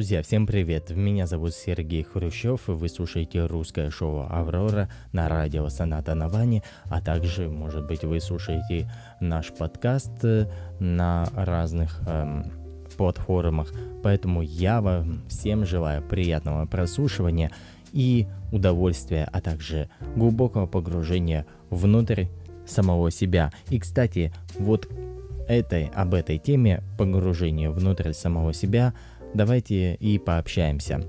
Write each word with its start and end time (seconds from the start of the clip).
Друзья, 0.00 0.22
всем 0.22 0.46
привет! 0.46 0.88
Меня 0.88 1.26
зовут 1.26 1.52
Сергей 1.52 2.04
Хрущев, 2.04 2.70
и 2.70 2.72
вы 2.72 2.88
слушаете 2.88 3.44
русское 3.44 3.90
шоу 3.90 4.26
«Аврора» 4.30 4.88
на 5.12 5.28
радио 5.28 5.68
«Соната 5.68 6.14
на 6.14 6.30
Ване», 6.30 6.62
а 6.84 7.02
также, 7.02 7.50
может 7.50 7.86
быть, 7.86 8.02
вы 8.02 8.18
слушаете 8.18 8.90
наш 9.20 9.52
подкаст 9.52 10.24
э, 10.24 10.46
на 10.78 11.26
разных 11.34 12.00
эм, 12.06 12.50
платформах. 12.96 13.74
Поэтому 14.02 14.40
я 14.40 14.80
вам 14.80 15.20
всем 15.28 15.66
желаю 15.66 16.02
приятного 16.02 16.64
прослушивания 16.64 17.50
и 17.92 18.26
удовольствия, 18.52 19.28
а 19.30 19.42
также 19.42 19.90
глубокого 20.16 20.66
погружения 20.66 21.44
внутрь 21.68 22.24
самого 22.66 23.10
себя. 23.10 23.52
И, 23.68 23.78
кстати, 23.78 24.32
вот 24.58 24.88
этой, 25.46 25.90
об 25.94 26.14
этой 26.14 26.38
теме 26.38 26.82
погружения 26.96 27.68
внутрь 27.68 28.14
самого 28.14 28.54
себя– 28.54 28.94
давайте 29.34 29.94
и 29.94 30.18
пообщаемся. 30.18 31.02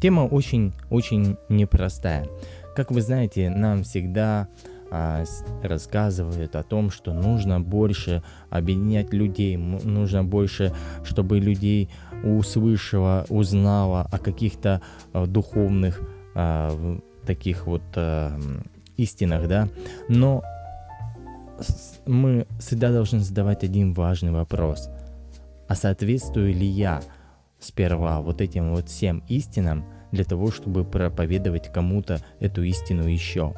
Тема 0.00 0.22
очень-очень 0.22 1.36
непростая. 1.48 2.26
Как 2.74 2.90
вы 2.90 3.02
знаете, 3.02 3.50
нам 3.50 3.84
всегда 3.84 4.48
а, 4.90 5.24
рассказывают 5.62 6.56
о 6.56 6.62
том, 6.62 6.90
что 6.90 7.12
нужно 7.12 7.60
больше 7.60 8.22
объединять 8.50 9.12
людей, 9.12 9.56
нужно 9.56 10.24
больше, 10.24 10.74
чтобы 11.04 11.38
людей 11.38 11.88
услышало, 12.24 13.24
узнало 13.28 14.02
о 14.10 14.18
каких-то 14.18 14.82
а, 15.12 15.26
духовных 15.26 16.00
а, 16.34 16.98
таких 17.24 17.66
вот 17.66 17.82
истинах, 18.96 19.48
да. 19.48 19.68
Но 20.08 20.42
мы 22.06 22.46
всегда 22.58 22.90
должны 22.90 23.20
задавать 23.20 23.64
один 23.64 23.94
важный 23.94 24.32
вопрос. 24.32 24.90
А 25.68 25.74
соответствую 25.74 26.52
ли 26.52 26.66
я 26.66 27.00
сперва 27.62 28.20
вот 28.20 28.40
этим 28.40 28.74
вот 28.74 28.88
всем 28.88 29.22
истинам 29.28 29.84
для 30.10 30.24
того, 30.24 30.50
чтобы 30.50 30.84
проповедовать 30.84 31.72
кому-то 31.72 32.20
эту 32.40 32.62
истину 32.62 33.08
еще. 33.08 33.54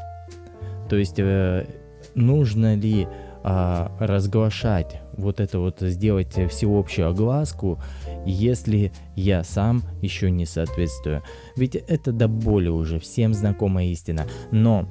То 0.88 0.96
есть 0.96 1.18
э, 1.18 1.66
нужно 2.14 2.74
ли 2.76 3.08
э, 3.42 3.86
разглашать 3.98 5.00
вот 5.16 5.40
это 5.40 5.58
вот, 5.58 5.80
сделать 5.80 6.34
всеобщую 6.50 7.08
огласку, 7.08 7.80
если 8.24 8.92
я 9.16 9.42
сам 9.42 9.82
еще 10.02 10.30
не 10.30 10.46
соответствую. 10.46 11.22
Ведь 11.56 11.74
это 11.74 12.12
до 12.12 12.28
боли 12.28 12.68
уже 12.68 12.98
всем 13.00 13.34
знакомая 13.34 13.86
истина. 13.86 14.26
Но, 14.50 14.88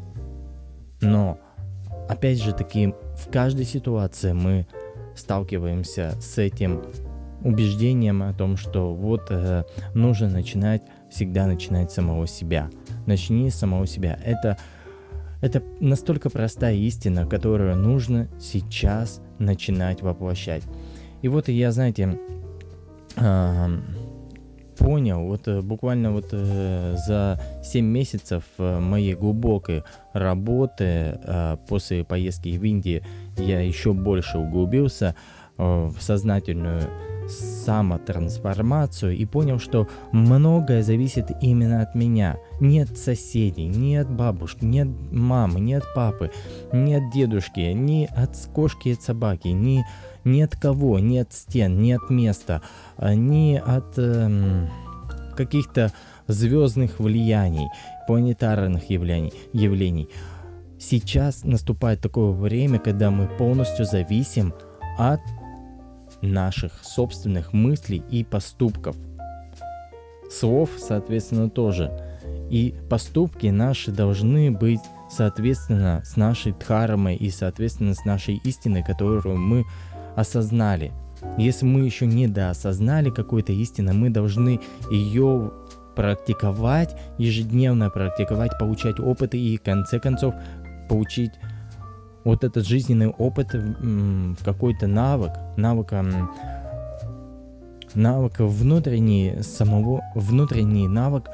но, 1.02 1.38
опять 2.09 2.41
же 2.41 2.53
таки, 2.53 2.94
в 3.16 3.31
каждой 3.31 3.66
ситуации 3.66 4.34
мы 4.34 4.68
сталкиваемся 5.16 6.16
с 6.19 6.38
этим 6.38 6.84
убеждением 7.43 8.23
о 8.23 8.33
том, 8.33 8.57
что 8.57 8.93
вот 8.93 9.27
э, 9.29 9.63
нужно 9.93 10.29
начинать, 10.29 10.81
всегда 11.09 11.45
начинать 11.45 11.91
самого 11.91 12.27
себя. 12.27 12.69
Начни 13.05 13.49
с 13.49 13.55
самого 13.55 13.85
себя. 13.87 14.17
Это, 14.23 14.57
это 15.41 15.61
настолько 15.79 16.29
простая 16.29 16.75
истина, 16.75 17.25
которую 17.25 17.75
нужно 17.75 18.27
сейчас 18.39 19.21
начинать 19.39 20.01
воплощать. 20.01 20.63
И 21.21 21.27
вот 21.27 21.47
я, 21.49 21.71
знаете, 21.71 22.19
э, 23.17 23.67
понял, 24.77 25.21
вот 25.25 25.47
э, 25.47 25.61
буквально 25.61 26.11
вот 26.11 26.29
э, 26.31 26.95
за 27.07 27.39
7 27.63 27.85
месяцев 27.85 28.43
э, 28.57 28.79
моей 28.79 29.15
глубокой 29.15 29.83
работы 30.13 30.83
э, 31.23 31.57
после 31.67 32.03
поездки 32.03 32.49
в 32.57 32.63
Индию 32.63 33.03
я 33.37 33.61
еще 33.61 33.93
больше 33.93 34.37
углубился 34.37 35.15
э, 35.57 35.63
в 35.63 36.01
сознательную 36.01 36.81
самотрансформацию 37.29 39.16
и 39.16 39.25
понял, 39.25 39.59
что 39.59 39.88
многое 40.11 40.84
зависит 40.84 41.31
именно 41.41 41.81
от 41.81 41.95
меня. 41.95 42.38
Нет 42.59 42.97
соседей, 42.97 43.67
ни 43.67 43.95
от 43.95 44.09
бабушки, 44.09 44.66
ни 44.66 44.79
от 44.79 44.89
мамы, 45.11 45.59
ни 45.59 45.73
от 45.73 45.84
папы, 45.94 46.31
ни 46.72 46.94
от 46.94 47.11
дедушки, 47.13 47.59
ни 47.73 48.09
от 48.16 48.35
кошки 48.53 48.89
и 48.89 48.95
собаки, 48.95 49.50
ни, 49.50 49.85
ни 50.23 50.41
от 50.41 50.56
кого, 50.56 51.00
ни 51.00 51.17
от 51.17 51.34
стен, 51.34 51.81
ни 51.81 51.91
от 51.91 52.09
места, 52.09 52.61
а, 52.97 53.13
ни 53.13 53.61
от 53.63 53.97
эм, 53.97 54.69
каких-то 55.35 55.91
звездных 56.28 57.00
влияний, 57.00 57.69
планетарных 58.07 58.90
явлений. 58.90 59.34
явлений. 59.53 60.09
Сейчас 60.79 61.44
наступает 61.44 62.01
такое 62.01 62.31
время, 62.31 62.79
когда 62.79 63.09
мы 63.09 63.28
полностью 63.28 63.85
зависим 63.85 64.53
от 64.97 65.22
наших 66.23 66.84
собственных 66.84 67.53
мыслей 67.53 68.03
и 68.09 68.23
поступков. 68.23 68.95
Слов, 70.29 70.72
соответственно, 70.78 71.50
тоже. 71.50 71.91
И 72.50 72.73
поступки 72.89 73.47
наши 73.47 73.91
должны 73.91 74.51
быть, 74.51 74.81
соответственно, 75.09 76.01
с 76.03 76.16
нашей 76.16 76.53
дхармой 76.53 77.16
и, 77.16 77.29
соответственно, 77.29 77.94
с 77.94 78.06
нашей 78.06 78.39
истиной, 78.44 78.84
которую 78.84 79.38
мы 79.38 79.66
осознали. 80.16 80.91
Если 81.37 81.66
мы 81.66 81.81
еще 81.81 82.05
не 82.05 82.28
доосознали 82.28 83.09
какой-то 83.09 83.53
истины, 83.53 83.93
мы 83.93 84.09
должны 84.09 84.59
ее 84.91 85.52
практиковать, 85.96 86.96
ежедневно 87.17 87.90
практиковать, 87.90 88.58
получать 88.59 88.99
опыт 88.99 89.35
и 89.35 89.58
в 89.58 89.61
конце 89.61 89.99
концов 89.99 90.34
получить 90.90 91.31
вот 92.23 92.43
этот 92.43 92.66
жизненный 92.66 93.09
опыт 93.09 93.53
в 93.53 94.43
какой-то 94.43 94.87
навык, 94.87 95.31
навыка 95.58 96.05
навык 97.93 98.40
внутренний 98.40 99.41
самого, 99.41 100.02
внутренний 100.16 100.87
навык 100.87 101.29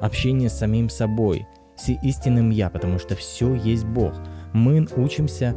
общения 0.00 0.48
с 0.48 0.58
самим 0.58 0.88
собой, 0.90 1.46
с 1.76 1.88
истинным 1.88 2.50
я, 2.50 2.70
потому 2.70 2.98
что 2.98 3.14
все 3.14 3.54
есть 3.54 3.84
Бог. 3.84 4.14
Мы 4.52 4.86
учимся 4.96 5.56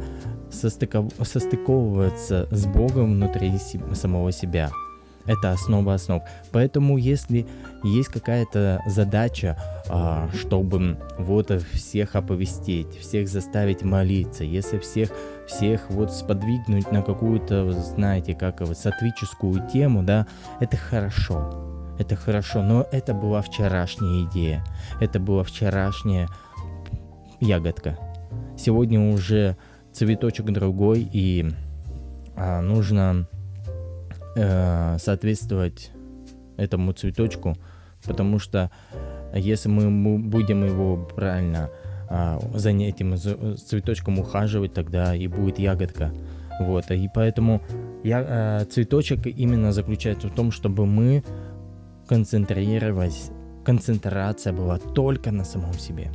состыков, 0.50 1.12
состыковываться 1.20 2.46
с 2.50 2.66
Богом 2.66 3.14
внутри 3.14 3.52
самого 3.92 4.30
себя. 4.32 4.70
Это 5.26 5.52
основа 5.52 5.94
основ. 5.94 6.22
Поэтому 6.52 6.98
если 6.98 7.46
есть 7.82 8.08
какая-то 8.08 8.82
задача, 8.86 9.56
а, 9.88 10.28
чтобы 10.38 10.98
вот 11.18 11.50
всех 11.72 12.14
оповестить, 12.14 12.98
всех 12.98 13.28
заставить 13.28 13.82
молиться, 13.82 14.44
если 14.44 14.78
всех, 14.78 15.10
всех 15.46 15.88
вот 15.90 16.12
сподвигнуть 16.12 16.90
на 16.92 17.02
какую-то, 17.02 17.70
знаете, 17.72 18.34
как 18.34 18.62
сатвическую 18.74 19.66
тему, 19.72 20.02
да, 20.02 20.26
это 20.60 20.76
хорошо. 20.76 21.70
Это 21.98 22.16
хорошо, 22.16 22.62
но 22.62 22.86
это 22.90 23.14
была 23.14 23.40
вчерашняя 23.40 24.24
идея. 24.28 24.64
Это 25.00 25.20
была 25.20 25.44
вчерашняя 25.44 26.28
ягодка. 27.40 27.98
Сегодня 28.58 29.12
уже 29.12 29.56
цветочек 29.92 30.46
другой, 30.46 31.08
и 31.12 31.52
а, 32.36 32.60
нужно 32.60 33.28
э, 34.36 34.98
соответствовать 34.98 35.90
этому 36.56 36.92
цветочку, 36.92 37.56
потому 38.04 38.38
что 38.38 38.70
если 39.34 39.68
мы 39.68 40.18
будем 40.18 40.64
его 40.64 40.96
правильно 40.96 41.70
а, 42.08 42.38
за 42.54 42.70
этим 42.70 43.16
цветочком 43.16 44.18
ухаживать, 44.18 44.74
тогда 44.74 45.14
и 45.14 45.26
будет 45.26 45.58
ягодка. 45.58 46.12
Вот, 46.60 46.90
и 46.90 47.10
поэтому 47.12 47.60
я, 48.04 48.24
а, 48.26 48.64
цветочек 48.66 49.26
именно 49.26 49.72
заключается 49.72 50.28
в 50.28 50.34
том, 50.34 50.52
чтобы 50.52 50.86
мы 50.86 51.24
концентрировались, 52.06 53.30
концентрация 53.64 54.52
была 54.52 54.78
только 54.78 55.32
на 55.32 55.44
самом 55.44 55.72
себе, 55.74 56.12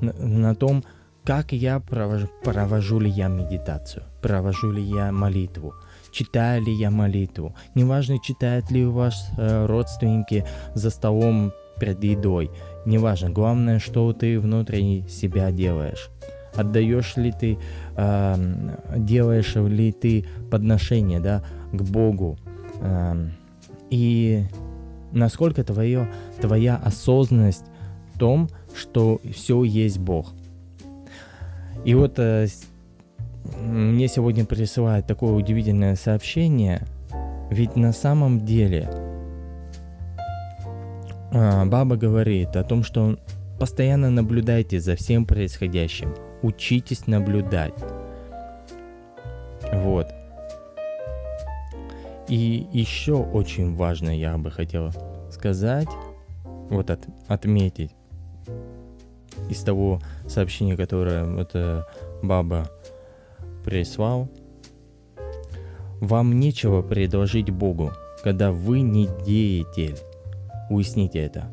на, 0.00 0.12
на 0.14 0.54
том, 0.54 0.82
как 1.24 1.52
я 1.52 1.78
провожу, 1.78 2.28
провожу 2.42 2.98
ли 2.98 3.10
я 3.10 3.28
медитацию, 3.28 4.04
провожу 4.22 4.72
ли 4.72 4.82
я 4.82 5.12
молитву, 5.12 5.74
читаю 6.12 6.62
ли 6.62 6.72
я 6.72 6.90
молитву. 6.90 7.54
Неважно, 7.74 8.18
читают 8.18 8.70
ли 8.70 8.84
у 8.84 8.92
вас 8.92 9.28
э, 9.36 9.66
родственники 9.66 10.44
за 10.74 10.90
столом 10.90 11.52
перед 11.78 12.02
едой. 12.04 12.50
Неважно, 12.86 13.30
главное, 13.30 13.78
что 13.78 14.12
ты 14.12 14.38
внутри 14.38 15.04
себя 15.08 15.50
делаешь. 15.50 16.10
Отдаешь 16.54 17.16
ли 17.16 17.32
ты, 17.32 17.58
э, 17.96 18.34
делаешь 18.96 19.54
ли 19.54 19.92
ты 19.92 20.26
подношение 20.50 21.20
да, 21.20 21.42
к 21.72 21.82
Богу. 21.82 22.38
Э, 22.80 23.28
и 23.90 24.44
насколько 25.12 25.64
твое, 25.64 26.08
твоя 26.40 26.76
осознанность 26.76 27.64
в 28.14 28.18
том, 28.18 28.48
что 28.74 29.20
все 29.32 29.64
есть 29.64 29.98
Бог. 29.98 30.32
И 31.84 31.94
вот 31.94 32.18
э, 32.18 32.46
мне 33.58 34.08
сегодня 34.08 34.44
присылают 34.44 35.06
такое 35.06 35.32
удивительное 35.32 35.96
сообщение, 35.96 36.86
ведь 37.50 37.76
на 37.76 37.92
самом 37.92 38.40
деле 38.44 38.90
а, 41.32 41.64
баба 41.64 41.96
говорит 41.96 42.56
о 42.56 42.64
том, 42.64 42.82
что 42.82 43.18
постоянно 43.58 44.10
наблюдайте 44.10 44.80
за 44.80 44.96
всем 44.96 45.24
происходящим, 45.26 46.14
учитесь 46.42 47.06
наблюдать. 47.06 47.74
Вот. 49.72 50.06
И 52.28 52.66
еще 52.72 53.14
очень 53.14 53.74
важно, 53.74 54.16
я 54.16 54.38
бы 54.38 54.50
хотел 54.50 54.90
сказать, 55.30 55.88
вот 56.70 56.90
от, 56.90 57.00
отметить 57.28 57.90
из 59.48 59.60
того 59.62 60.00
сообщения, 60.28 60.76
которое 60.76 61.24
вот 61.24 61.50
э, 61.54 61.82
баба 62.22 62.70
прислал, 63.64 64.28
вам 66.00 66.40
нечего 66.40 66.82
предложить 66.82 67.50
Богу, 67.50 67.92
когда 68.22 68.52
вы 68.52 68.80
не 68.80 69.08
деятель. 69.24 69.98
Уясните 70.70 71.18
это. 71.18 71.50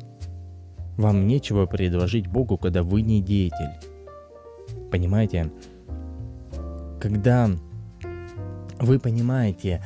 Вам 0.96 1.26
нечего 1.26 1.66
предложить 1.66 2.26
Богу, 2.26 2.56
когда 2.56 2.82
вы 2.82 3.02
не 3.02 3.20
деятель. 3.20 3.70
Понимаете? 4.90 5.52
Когда 7.00 7.50
вы 8.80 8.98
понимаете 8.98 9.82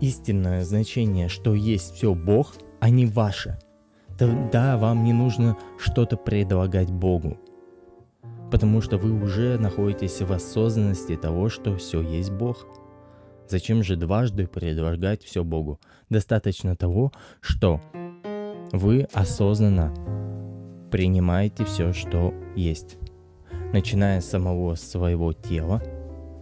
истинное 0.00 0.64
значение, 0.64 1.28
что 1.28 1.54
есть 1.54 1.94
все 1.94 2.14
Бог, 2.14 2.54
а 2.80 2.90
не 2.90 3.06
ваше, 3.06 3.58
тогда 4.18 4.76
вам 4.76 5.04
не 5.04 5.12
нужно 5.12 5.56
что-то 5.78 6.16
предлагать 6.16 6.90
Богу. 6.90 7.38
Потому 8.50 8.80
что 8.80 8.98
вы 8.98 9.12
уже 9.12 9.58
находитесь 9.58 10.20
в 10.20 10.32
осознанности 10.32 11.16
того, 11.16 11.48
что 11.48 11.76
все 11.76 12.00
есть 12.00 12.32
Бог. 12.32 12.66
Зачем 13.48 13.82
же 13.82 13.96
дважды 13.96 14.46
предлагать 14.46 15.22
все 15.22 15.44
Богу? 15.44 15.80
Достаточно 16.08 16.76
того, 16.76 17.12
что 17.40 17.80
вы 18.72 19.08
осознанно 19.12 19.94
принимаете 20.90 21.64
все, 21.64 21.92
что 21.92 22.34
есть. 22.56 22.98
Начиная 23.72 24.20
с 24.20 24.28
самого 24.28 24.74
своего 24.74 25.32
тела. 25.32 25.82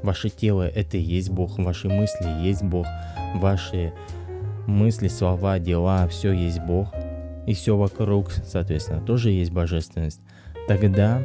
Ваше 0.02 0.30
тело– 0.30 0.66
это 0.74 0.96
и 0.96 1.00
есть 1.00 1.30
Бог, 1.30 1.58
ваши 1.58 1.88
мысли– 1.88 2.42
есть 2.42 2.62
Бог, 2.62 2.86
ваши 3.36 3.92
мысли, 4.66 5.08
слова, 5.08 5.58
дела– 5.58 6.06
все 6.08 6.32
есть 6.32 6.60
Бог. 6.60 6.88
И 7.46 7.54
все 7.54 7.76
вокруг, 7.76 8.30
соответственно, 8.30 9.00
тоже 9.00 9.30
есть 9.30 9.50
божественность. 9.50 10.20
Тогда 10.68 11.22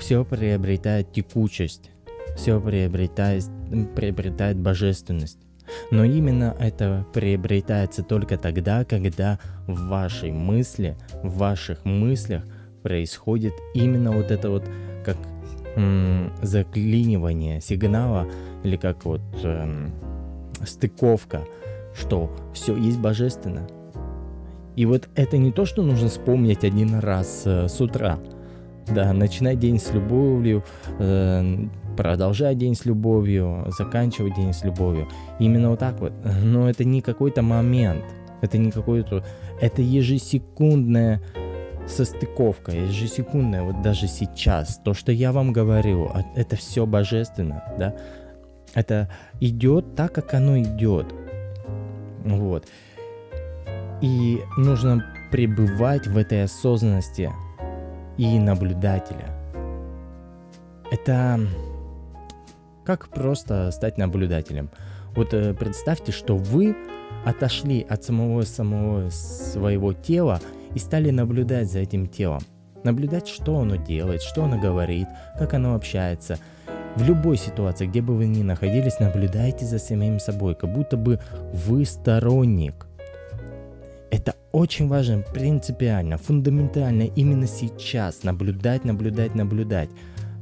все 0.00 0.24
приобретает 0.24 1.12
текучесть, 1.12 1.90
все 2.34 2.60
приобретает, 2.60 3.44
приобретает 3.94 4.56
божественность. 4.56 5.38
Но 5.92 6.04
именно 6.04 6.56
это 6.58 7.06
приобретается 7.12 8.02
только 8.02 8.36
тогда, 8.36 8.84
когда 8.84 9.38
в 9.68 9.88
вашей 9.88 10.32
мысли, 10.32 10.96
в 11.22 11.36
ваших 11.36 11.84
мыслях 11.84 12.44
происходит 12.82 13.52
именно 13.74 14.10
вот 14.10 14.30
это 14.30 14.50
вот 14.50 14.64
как 15.04 15.16
м- 15.76 16.32
заклинивание 16.42 17.60
сигнала 17.60 18.26
или 18.64 18.76
как 18.76 19.04
вот 19.04 19.20
эм, 19.44 19.92
стыковка, 20.64 21.42
что 21.94 22.34
все 22.52 22.76
есть 22.76 22.98
божественно. 22.98 23.68
И 24.76 24.86
вот 24.86 25.08
это 25.14 25.36
не 25.36 25.52
то, 25.52 25.66
что 25.66 25.82
нужно 25.82 26.08
вспомнить 26.08 26.64
один 26.64 26.98
раз 26.98 27.42
э, 27.44 27.68
с 27.68 27.80
утра. 27.80 28.18
Да, 28.90 29.12
начинать 29.12 29.58
день 29.58 29.78
с 29.78 29.92
любовью, 29.92 30.64
э, 30.98 31.66
продолжать 31.96 32.58
день 32.58 32.74
с 32.74 32.84
любовью, 32.84 33.66
заканчивать 33.78 34.34
день 34.34 34.52
с 34.52 34.64
любовью. 34.64 35.06
Именно 35.38 35.70
вот 35.70 35.78
так 35.78 36.00
вот. 36.00 36.12
Но 36.42 36.68
это 36.68 36.84
не 36.84 37.00
какой-то 37.02 37.42
момент. 37.42 38.04
Это 38.40 38.58
не 38.58 38.70
какой-то... 38.70 39.24
Это 39.60 39.82
ежесекундная 39.82 41.20
состыковка, 41.86 42.72
ежесекундная, 42.72 43.62
вот 43.62 43.82
даже 43.82 44.06
сейчас. 44.06 44.80
То, 44.84 44.94
что 44.94 45.12
я 45.12 45.32
вам 45.32 45.52
говорю, 45.52 46.10
а, 46.12 46.22
это 46.36 46.56
все 46.56 46.86
божественно, 46.86 47.64
да. 47.78 47.94
Это 48.74 49.10
идет 49.40 49.96
так, 49.96 50.12
как 50.12 50.34
оно 50.34 50.58
идет. 50.58 51.12
Вот. 52.24 52.66
И 54.00 54.40
нужно 54.56 55.04
пребывать 55.30 56.06
в 56.06 56.16
этой 56.16 56.44
осознанности 56.44 57.30
и 58.20 58.38
наблюдателя. 58.38 59.34
Это 60.90 61.40
как 62.84 63.08
просто 63.08 63.70
стать 63.70 63.96
наблюдателем. 63.96 64.68
Вот 65.16 65.32
э, 65.32 65.54
представьте, 65.54 66.12
что 66.12 66.36
вы 66.36 66.76
отошли 67.24 67.80
от 67.88 68.04
самого 68.04 68.42
самого 68.42 69.08
своего 69.08 69.94
тела 69.94 70.38
и 70.74 70.78
стали 70.78 71.10
наблюдать 71.10 71.72
за 71.72 71.78
этим 71.78 72.06
телом. 72.06 72.42
Наблюдать, 72.84 73.26
что 73.26 73.58
оно 73.58 73.76
делает, 73.76 74.20
что 74.20 74.44
оно 74.44 74.58
говорит, 74.58 75.08
как 75.38 75.54
оно 75.54 75.74
общается. 75.74 76.38
В 76.96 77.02
любой 77.02 77.38
ситуации, 77.38 77.86
где 77.86 78.02
бы 78.02 78.14
вы 78.14 78.26
ни 78.26 78.42
находились, 78.42 79.00
наблюдайте 79.00 79.64
за 79.64 79.78
самим 79.78 80.20
собой, 80.20 80.54
как 80.54 80.70
будто 80.74 80.98
бы 80.98 81.20
вы 81.54 81.86
сторонник. 81.86 82.86
Это 84.10 84.34
очень 84.52 84.88
важно, 84.88 85.22
принципиально, 85.32 86.18
фундаментально 86.18 87.02
именно 87.02 87.46
сейчас 87.46 88.24
наблюдать, 88.24 88.84
наблюдать, 88.84 89.34
наблюдать. 89.34 89.90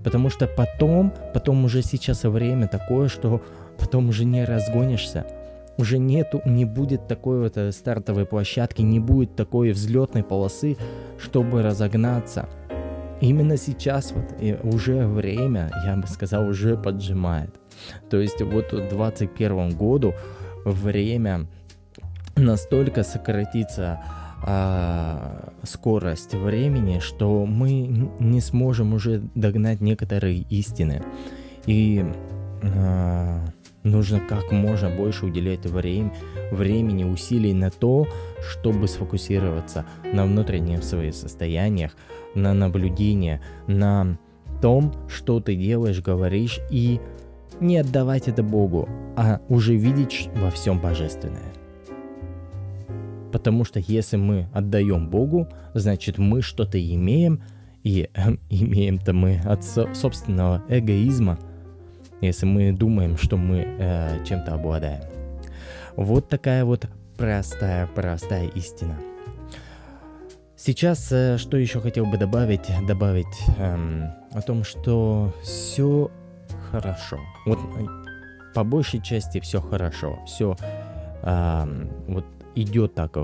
Потому 0.05 0.31
что 0.31 0.47
потом, 0.47 1.13
потом 1.35 1.65
уже 1.65 1.83
сейчас 1.83 2.25
время 2.25 2.69
такое, 2.69 3.09
что 3.09 3.43
потом 3.79 4.09
уже 4.09 4.25
не 4.25 4.45
разгонишься. 4.45 5.27
Уже 5.77 5.99
нету, 5.99 6.41
не 6.45 6.65
будет 6.65 7.07
такой 7.07 7.41
вот 7.41 7.57
э, 7.57 7.71
стартовой 7.71 8.27
площадки, 8.27 8.83
не 8.83 8.99
будет 8.99 9.37
такой 9.37 9.71
взлетной 9.71 10.25
полосы, 10.25 10.77
чтобы 11.19 11.63
разогнаться. 11.63 12.49
Именно 13.21 13.57
сейчас 13.57 14.13
вот 14.13 14.25
и 14.41 14.57
уже 14.63 15.07
время, 15.07 15.71
я 15.85 15.97
бы 15.97 16.07
сказал, 16.07 16.49
уже 16.49 16.77
поджимает. 16.77 17.55
То 18.11 18.19
есть 18.19 18.41
вот 18.41 18.73
в 18.73 18.89
2021 18.89 19.71
году 19.71 20.15
время 20.65 21.47
настолько 22.39 23.03
сократится 23.03 24.01
а, 24.43 25.53
скорость 25.65 26.35
времени, 26.35 27.01
что 27.01 27.45
мы 27.45 28.11
не 28.19 28.41
сможем 28.41 28.95
уже 28.95 29.23
догнать 29.35 29.81
некоторые 29.81 30.39
истины. 30.49 31.03
И 31.67 32.05
а, 32.63 33.45
нужно 33.83 34.21
как 34.21 34.53
можно 34.53 34.91
больше 34.91 35.27
уделять 35.27 35.67
время, 35.67 36.13
времени, 36.53 37.05
усилий 37.05 37.53
на 37.53 37.71
то, 37.71 38.07
чтобы 38.41 38.89
сфокусироваться 38.89 39.85
на 40.05 40.25
внутренних 40.25 40.85
своих 40.85 41.15
состояниях, 41.15 41.97
на 42.35 42.55
наблюдении, 42.55 43.41
на 43.67 44.19
том, 44.63 44.93
что 45.09 45.41
ты 45.41 45.57
делаешь, 45.57 46.01
говоришь, 46.01 46.61
и 46.71 47.01
не 47.61 47.79
отдавать 47.79 48.29
это 48.29 48.43
Богу, 48.43 48.89
а 49.17 49.41
уже 49.49 49.75
видеть 49.75 50.29
во 50.37 50.51
всем 50.51 50.81
божественное. 50.81 51.58
Потому 53.33 53.65
что 53.65 53.81
если 53.81 54.17
мы 54.17 54.49
отдаем 54.53 55.09
Богу, 55.09 55.49
значит 55.75 56.19
мы 56.19 56.43
что-то 56.43 56.79
имеем, 56.79 57.43
и 57.83 58.09
э, 58.15 58.37
имеем-то 58.51 59.13
мы 59.13 59.41
от 59.45 59.65
со- 59.65 59.93
собственного 59.95 60.63
эгоизма, 60.69 61.39
если 62.21 62.47
мы 62.47 62.73
думаем, 62.73 63.17
что 63.17 63.37
мы 63.37 63.65
э, 63.67 64.25
чем-то 64.25 64.55
обладаем. 64.55 65.03
Вот 65.97 66.29
такая 66.29 66.65
вот 66.65 66.89
простая-простая 67.17 68.49
истина. 68.49 68.97
Сейчас 70.57 71.13
э, 71.13 71.39
что 71.39 71.57
еще 71.57 71.81
хотел 71.81 72.07
бы 72.07 72.19
добавить? 72.19 72.69
Добавить 72.87 73.27
эм, 73.59 74.11
о 74.33 74.43
том, 74.43 74.65
что 74.65 75.33
все 75.43 76.11
хорошо. 76.71 77.19
Вот 77.47 77.59
по 78.55 78.65
большей 78.65 79.01
части 79.01 79.39
все 79.41 79.61
хорошо. 79.61 80.19
Все 80.27 80.57
эм, 81.23 81.91
вот 82.09 82.25
идет 82.63 82.95
так 82.95 83.17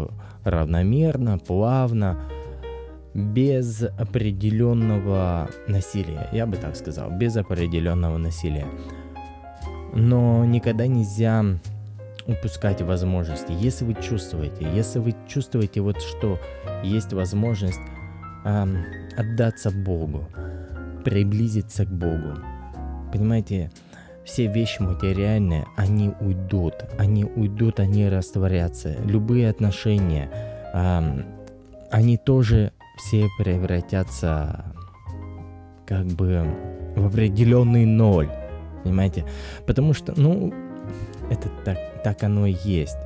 равномерно, 0.44 1.38
плавно, 1.38 2.20
без 3.14 3.82
определенного 3.82 5.48
насилия, 5.68 6.28
я 6.32 6.46
бы 6.46 6.56
так 6.56 6.76
сказал, 6.76 7.10
без 7.10 7.36
определенного 7.36 8.18
насилия. 8.18 8.66
Но 9.94 10.44
никогда 10.44 10.86
нельзя 10.86 11.44
упускать 12.26 12.82
возможности. 12.82 13.52
Если 13.52 13.84
вы 13.84 13.94
чувствуете, 13.94 14.66
если 14.74 14.98
вы 14.98 15.14
чувствуете 15.28 15.80
вот 15.80 16.00
что 16.00 16.38
есть 16.82 17.12
возможность 17.12 17.80
эм, 18.44 18.84
отдаться 19.16 19.70
Богу, 19.70 20.26
приблизиться 21.04 21.84
к 21.84 21.90
Богу, 21.90 22.38
понимаете, 23.12 23.70
все 24.24 24.46
вещи 24.46 24.80
материальные, 24.80 25.66
они 25.76 26.12
уйдут, 26.20 26.74
они 26.98 27.24
уйдут, 27.24 27.80
они 27.80 28.08
растворятся. 28.08 28.96
Любые 29.04 29.50
отношения, 29.50 30.30
эм, 30.72 31.26
они 31.90 32.16
тоже 32.16 32.72
все 32.96 33.28
превратятся 33.38 34.64
как 35.86 36.06
бы 36.06 36.46
в 36.96 37.06
определенный 37.06 37.84
ноль, 37.84 38.30
понимаете? 38.82 39.24
Потому 39.66 39.92
что, 39.92 40.14
ну, 40.16 40.52
это 41.30 41.48
так, 41.64 41.78
так 42.02 42.22
оно 42.22 42.46
и 42.46 42.56
есть. 42.64 42.96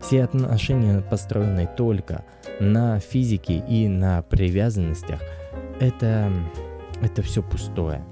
Все 0.00 0.24
отношения, 0.24 1.00
построенные 1.00 1.66
только 1.66 2.24
на 2.60 3.00
физике 3.00 3.64
и 3.68 3.88
на 3.88 4.22
привязанностях, 4.22 5.20
это, 5.80 6.30
это 7.02 7.22
все 7.22 7.42
пустое. 7.42 8.04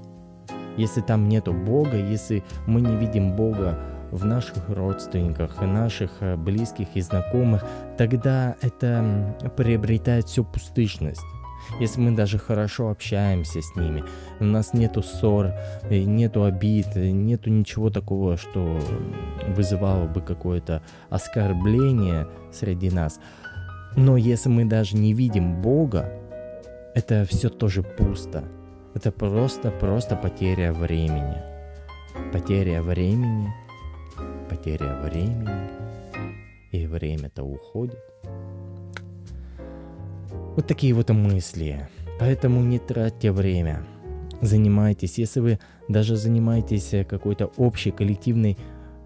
Если 0.77 1.01
там 1.01 1.27
нету 1.27 1.53
Бога, 1.53 1.97
если 1.97 2.43
мы 2.65 2.81
не 2.81 2.95
видим 2.95 3.35
Бога 3.35 3.77
в 4.11 4.25
наших 4.25 4.69
родственниках, 4.69 5.61
наших 5.61 6.11
э, 6.21 6.35
близких 6.35 6.87
и 6.95 7.01
знакомых, 7.01 7.65
тогда 7.97 8.55
это 8.61 9.35
приобретает 9.57 10.27
всю 10.27 10.43
пустышность. 10.43 11.21
Если 11.79 11.99
мы 11.99 12.15
даже 12.15 12.37
хорошо 12.37 12.89
общаемся 12.89 13.61
с 13.61 13.75
ними, 13.75 14.03
у 14.39 14.45
нас 14.45 14.73
нету 14.73 15.03
ссор, 15.03 15.51
э, 15.89 16.03
нету 16.03 16.43
обид, 16.43 16.87
э, 16.95 17.09
нету 17.09 17.49
ничего 17.49 17.89
такого, 17.89 18.37
что 18.37 18.79
вызывало 19.47 20.07
бы 20.07 20.21
какое-то 20.21 20.81
оскорбление 21.09 22.27
среди 22.51 22.89
нас. 22.89 23.19
Но 23.95 24.15
если 24.15 24.49
мы 24.49 24.65
даже 24.65 24.95
не 24.95 25.13
видим 25.13 25.61
Бога, 25.61 26.09
это 26.95 27.25
все 27.25 27.49
тоже 27.49 27.83
пусто. 27.83 28.43
Это 28.97 29.11
просто, 29.11 29.69
просто 29.69 30.15
потеря 30.15 30.73
времени. 30.73 31.37
Потеря 32.33 32.81
времени, 32.81 33.53
потеря 34.49 34.99
времени, 35.03 35.69
и 36.71 36.87
время-то 36.87 37.43
уходит. 37.43 37.99
Вот 40.55 40.65
такие 40.65 40.95
вот 40.95 41.11
мысли. 41.11 41.87
Поэтому 42.19 42.63
не 42.63 42.79
тратьте 42.79 43.31
время. 43.31 43.85
Занимайтесь, 44.41 45.19
если 45.19 45.41
вы 45.41 45.59
даже 45.87 46.15
занимаетесь 46.15 47.05
какой-то 47.07 47.51
общей 47.55 47.91
коллективной 47.91 48.57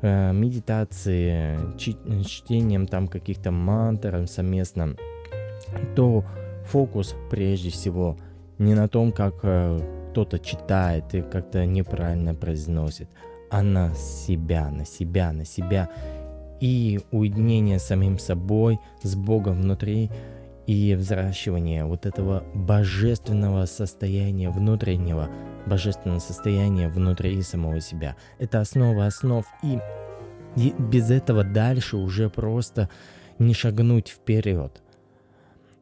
э, 0.02 0.32
медитацией, 0.32 1.78
чтением 1.78 2.88
там 2.88 3.10
каких-то 3.10 3.52
мантр 3.52 4.26
совместно, 4.26 4.96
то 5.98 6.24
фокус 6.66 7.14
прежде 7.30 7.72
всего 7.72 8.16
не 8.62 8.76
на 8.76 8.88
том, 8.88 9.12
как 9.12 9.36
э, 9.44 9.80
кто-то 10.12 10.40
читает 10.40 11.14
и 11.14 11.22
как-то 11.22 11.66
неправильно 11.66 12.36
произносит, 12.36 13.10
а 13.50 13.62
на 13.64 13.94
себя, 13.96 14.70
на 14.70 14.86
себя, 14.86 15.32
на 15.32 15.46
себя. 15.46 15.90
И 16.60 17.00
уединение 17.12 17.80
с 17.80 17.86
самим 17.86 18.20
собой, 18.20 18.80
с 19.02 19.16
Богом 19.16 19.62
внутри, 19.62 20.12
и 20.68 20.94
взращивание 20.94 21.86
вот 21.86 22.06
этого 22.06 22.44
божественного 22.54 23.66
состояния 23.66 24.50
внутреннего, 24.50 25.28
божественного 25.66 26.20
состояния 26.20 26.88
внутри 26.88 27.42
самого 27.42 27.82
себя. 27.82 28.16
Это 28.38 28.60
основа 28.60 29.08
основ, 29.08 29.44
и, 29.64 29.80
без 30.78 31.10
этого 31.10 31.44
дальше 31.44 31.98
уже 31.98 32.30
просто 32.30 32.90
не 33.40 33.54
шагнуть 33.54 34.10
вперед. 34.10 34.82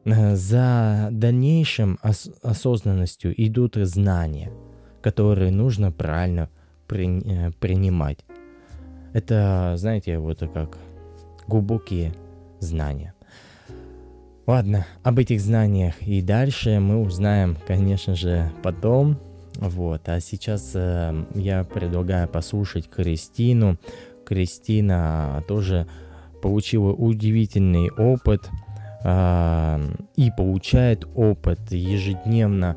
Э, 0.04 0.34
за 0.34 1.08
дальнейшим 1.12 1.98
ос- 2.02 2.30
осознанностью 2.42 3.32
идут 3.36 3.76
знания, 3.76 4.50
которые 5.02 5.50
нужно 5.50 5.92
правильно 5.92 6.48
при- 6.86 7.22
э, 7.24 7.50
принимать. 7.60 8.18
Это, 9.12 9.74
знаете, 9.76 10.18
вот 10.18 10.38
как 10.54 10.78
глубокие 11.46 12.14
знания. 12.60 13.14
Ладно, 14.46 14.86
об 15.02 15.18
этих 15.18 15.40
знаниях 15.40 16.00
и 16.02 16.22
дальше 16.22 16.80
мы 16.80 17.00
узнаем, 17.02 17.56
конечно 17.66 18.14
же, 18.14 18.50
потом. 18.62 19.16
Вот, 19.56 20.08
а 20.08 20.20
сейчас 20.20 20.72
э, 20.74 21.24
я 21.34 21.64
предлагаю 21.64 22.26
послушать 22.28 22.88
Кристину. 22.88 23.76
Кристина 24.24 25.44
тоже 25.46 25.86
получила 26.40 26.92
удивительный 26.92 27.90
опыт 27.90 28.48
и 29.02 30.30
получает 30.36 31.06
опыт 31.14 31.58
ежедневно 31.70 32.76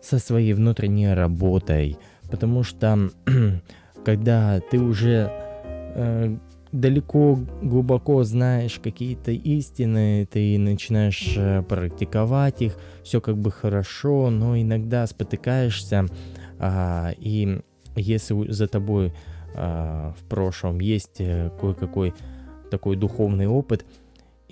со 0.00 0.18
своей 0.18 0.52
внутренней 0.52 1.12
работой, 1.12 1.98
потому 2.30 2.62
что 2.62 3.10
когда 4.04 4.60
ты 4.60 4.78
уже 4.78 5.30
э, 5.94 6.36
далеко 6.72 7.38
глубоко 7.62 8.24
знаешь 8.24 8.80
какие-то 8.82 9.30
истины, 9.30 10.26
ты 10.30 10.58
начинаешь 10.58 11.34
э, 11.36 11.62
практиковать 11.62 12.62
их, 12.62 12.76
все 13.02 13.20
как 13.20 13.38
бы 13.38 13.50
хорошо, 13.50 14.28
но 14.30 14.60
иногда 14.60 15.06
спотыкаешься, 15.06 16.06
а, 16.58 17.12
и 17.16 17.60
если 17.96 18.50
за 18.50 18.66
тобой 18.66 19.12
а, 19.54 20.14
в 20.18 20.24
прошлом 20.24 20.80
есть 20.80 21.20
э, 21.20 21.50
кое-какой 21.60 22.12
такой 22.70 22.96
духовный 22.96 23.46
опыт, 23.46 23.86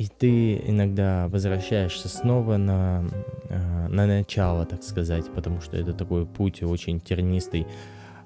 и 0.03 0.09
ты 0.09 0.57
иногда 0.57 1.29
возвращаешься 1.29 2.09
снова 2.09 2.57
на, 2.57 3.05
а, 3.49 3.89
на 3.89 4.07
начало, 4.07 4.67
так 4.67 4.83
сказать, 4.83 5.33
потому 5.33 5.61
что 5.61 5.77
это 5.77 5.93
такой 5.93 6.27
путь 6.27 6.61
очень 6.65 7.01
тернистый, 7.01 7.69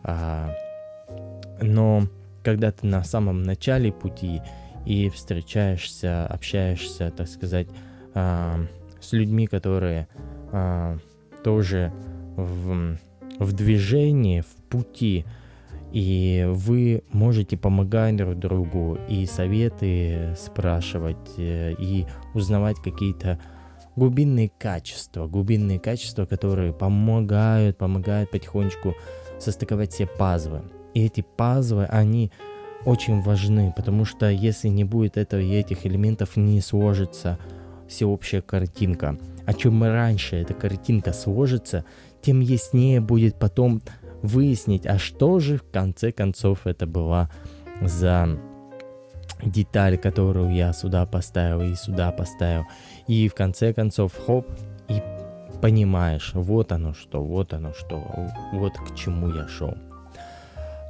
а, 0.02 0.54
но 1.60 2.04
когда 2.42 2.72
ты 2.72 2.86
на 2.86 3.04
самом 3.04 3.42
начале 3.42 3.92
пути 3.92 4.40
и 4.86 5.10
встречаешься, 5.10 6.26
общаешься, 6.26 7.12
так 7.14 7.28
сказать, 7.28 7.66
э, 8.14 8.66
с 9.00 9.12
людьми, 9.12 9.46
которые 9.46 10.08
э, 10.52 10.98
тоже 11.44 11.92
в, 12.36 12.96
в 13.38 13.52
движении, 13.52 14.40
в 14.40 14.54
пути, 14.70 15.26
и 15.92 16.46
вы 16.48 17.02
можете 17.12 17.56
помогать 17.56 18.16
друг 18.16 18.38
другу 18.38 18.98
и 19.08 19.26
советы 19.26 20.34
спрашивать, 20.36 21.38
э, 21.38 21.74
и 21.78 22.06
узнавать 22.34 22.76
какие-то 22.82 23.38
глубинные 23.96 24.50
качества, 24.58 25.26
глубинные 25.26 25.78
качества, 25.78 26.26
которые 26.26 26.72
помогают, 26.72 27.78
помогают 27.78 28.30
потихонечку 28.30 28.94
состыковать 29.38 29.92
все 29.92 30.06
пазлы. 30.06 30.62
И 30.94 31.04
эти 31.04 31.22
пазлы, 31.36 31.84
они 31.86 32.30
очень 32.84 33.20
важны, 33.20 33.72
потому 33.76 34.04
что 34.04 34.30
если 34.30 34.68
не 34.68 34.84
будет 34.84 35.16
этого 35.16 35.40
и 35.40 35.52
этих 35.52 35.86
элементов, 35.86 36.36
не 36.36 36.60
сложится 36.60 37.38
всеобщая 37.88 38.42
картинка. 38.42 39.18
А 39.44 39.54
чем 39.54 39.82
раньше 39.82 40.36
эта 40.36 40.54
картинка 40.54 41.12
сложится, 41.12 41.84
тем 42.22 42.40
яснее 42.40 43.00
будет 43.00 43.38
потом 43.38 43.82
выяснить, 44.22 44.86
а 44.86 44.98
что 44.98 45.38
же 45.38 45.58
в 45.58 45.70
конце 45.70 46.12
концов 46.12 46.66
это 46.66 46.86
была 46.86 47.30
за 47.80 48.38
деталь, 49.42 49.98
которую 49.98 50.54
я 50.54 50.72
сюда 50.72 51.06
поставил 51.06 51.62
и 51.62 51.74
сюда 51.74 52.12
поставил. 52.12 52.64
И 53.06 53.28
в 53.28 53.34
конце 53.34 53.72
концов, 53.72 54.12
хоп, 54.26 54.46
и 54.88 55.02
понимаешь, 55.60 56.32
вот 56.34 56.72
оно 56.72 56.94
что, 56.94 57.22
вот 57.22 57.52
оно 57.52 57.72
что, 57.72 58.02
вот 58.52 58.74
к 58.74 58.94
чему 58.94 59.34
я 59.34 59.48
шел. 59.48 59.74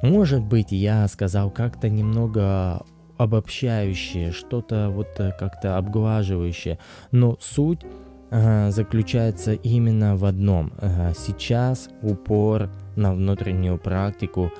Может 0.01 0.43
быть, 0.43 0.71
я 0.71 1.07
сказал 1.07 1.49
как-то 1.49 1.89
немного 1.89 2.83
обобщающее, 3.17 4.31
что-то 4.31 4.89
вот 4.89 5.07
э, 5.17 5.31
как-то 5.37 5.77
обглаживающее, 5.77 6.77
но 7.11 7.37
суть 7.41 7.81
заключается 8.29 9.53
именно 9.53 10.15
в 10.17 10.25
одном. 10.25 10.71
Сейчас 11.15 11.89
упор 12.01 12.69
на 12.95 13.13
внутреннюю 13.13 13.77
практику 13.77 14.51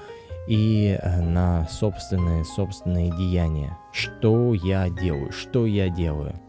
и 0.48 0.98
э, 1.02 1.22
на 1.22 1.68
собственные 1.68 2.46
собственные 2.46 3.12
деяния. 3.18 3.78
Что 3.92 4.54
я 4.54 4.90
делаю? 4.90 5.32
Что 5.34 5.66
я 5.66 5.90
делаю? 5.90 6.40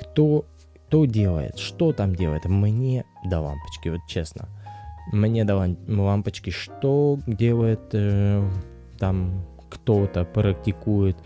Кто 0.00 0.44
кто 0.88 1.04
делает? 1.04 1.58
Что 1.58 1.92
там 1.92 2.14
делает? 2.14 2.44
Мне 2.44 3.04
до 3.24 3.40
лампочки, 3.40 3.88
вот 3.88 4.00
честно 4.08 4.48
мне 5.12 5.44
дала 5.44 5.68
лампочки, 5.86 6.50
что 6.50 7.18
делает 7.26 7.80
э, 7.92 8.48
там 8.98 9.44
кто-то, 9.70 10.24
практикует, 10.24 11.16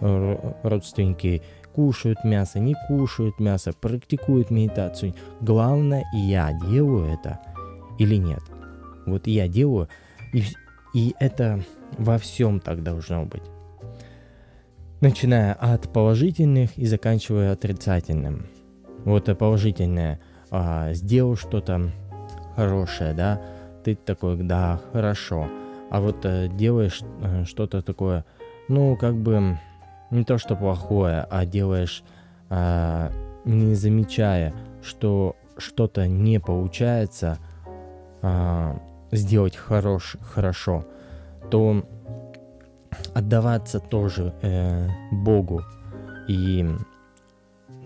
э, 0.00 0.52
родственники 0.62 1.42
кушают 1.78 2.24
мясо, 2.24 2.58
не 2.58 2.74
кушают 2.88 3.38
мясо, 3.38 3.72
практикуют 3.72 4.50
медитацию. 4.50 5.14
Главное, 5.40 6.04
я 6.12 6.52
делаю 6.52 7.06
это 7.06 7.38
или 7.98 8.16
нет. 8.16 8.42
Вот 9.06 9.28
я 9.28 9.46
делаю, 9.46 9.88
и, 10.32 10.42
и 10.92 11.14
это 11.20 11.60
во 11.96 12.18
всем 12.18 12.58
так 12.58 12.82
должно 12.82 13.26
быть. 13.26 13.44
Начиная 15.00 15.52
от 15.52 15.92
положительных 15.92 16.76
и 16.76 16.84
заканчивая 16.84 17.52
отрицательным. 17.52 18.46
Вот 19.04 19.26
положительное. 19.38 20.18
А, 20.50 20.92
сделал 20.94 21.36
что-то, 21.36 21.92
хорошее, 22.56 23.14
да, 23.14 23.40
ты 23.84 23.94
такой, 23.94 24.36
да, 24.38 24.80
хорошо. 24.92 25.48
А 25.92 26.00
вот 26.00 26.24
э, 26.24 26.48
делаешь 26.48 27.02
э, 27.22 27.44
что-то 27.44 27.82
такое, 27.82 28.24
ну, 28.66 28.96
как 28.96 29.14
бы 29.14 29.60
не 30.10 30.24
то 30.24 30.38
что 30.38 30.56
плохое, 30.56 31.26
а 31.30 31.44
делаешь, 31.44 32.02
э, 32.50 33.10
не 33.44 33.74
замечая, 33.74 34.54
что 34.82 35.36
что-то 35.56 36.06
не 36.06 36.38
получается 36.40 37.38
э, 38.22 38.78
сделать 39.12 39.56
хорош, 39.56 40.16
хорошо, 40.22 40.84
то 41.50 41.84
отдаваться 43.14 43.80
тоже 43.80 44.34
э, 44.42 44.88
Богу 45.12 45.62
и 46.28 46.66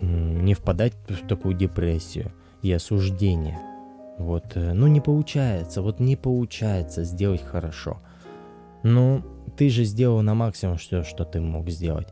не 0.00 0.54
впадать 0.54 0.94
в 1.08 1.26
такую 1.28 1.54
депрессию 1.54 2.32
и 2.62 2.72
осуждение– 2.72 3.58
вот, 4.18 4.56
э, 4.56 4.72
ну 4.72 4.86
не 4.86 5.00
получается, 5.00 5.82
вот 5.82 6.00
не 6.00 6.16
получается 6.16 7.04
сделать 7.04 7.44
хорошо. 7.44 7.98
Ну, 8.82 9.22
ты 9.56 9.68
же 9.68 9.84
сделал 9.84 10.22
на 10.22 10.34
максимум 10.34 10.76
все, 10.76 11.02
что 11.02 11.24
ты 11.24 11.40
мог 11.40 11.68
сделать. 11.70 12.08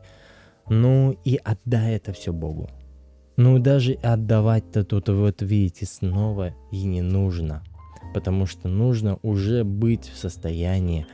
Ну 0.69 1.17
и 1.25 1.39
отдай 1.43 1.95
это 1.95 2.13
все 2.13 2.31
Богу. 2.31 2.69
Ну 3.37 3.59
даже 3.59 3.93
отдавать-то 3.93 4.83
тут 4.83 5.09
вот 5.09 5.41
видите 5.41 5.85
снова 5.85 6.53
и 6.71 6.83
не 6.83 7.01
нужно. 7.01 7.63
Потому 8.13 8.45
что 8.45 8.67
нужно 8.67 9.17
уже 9.21 9.63
быть 9.63 10.09
в 10.09 10.17
состоянии 10.17 11.07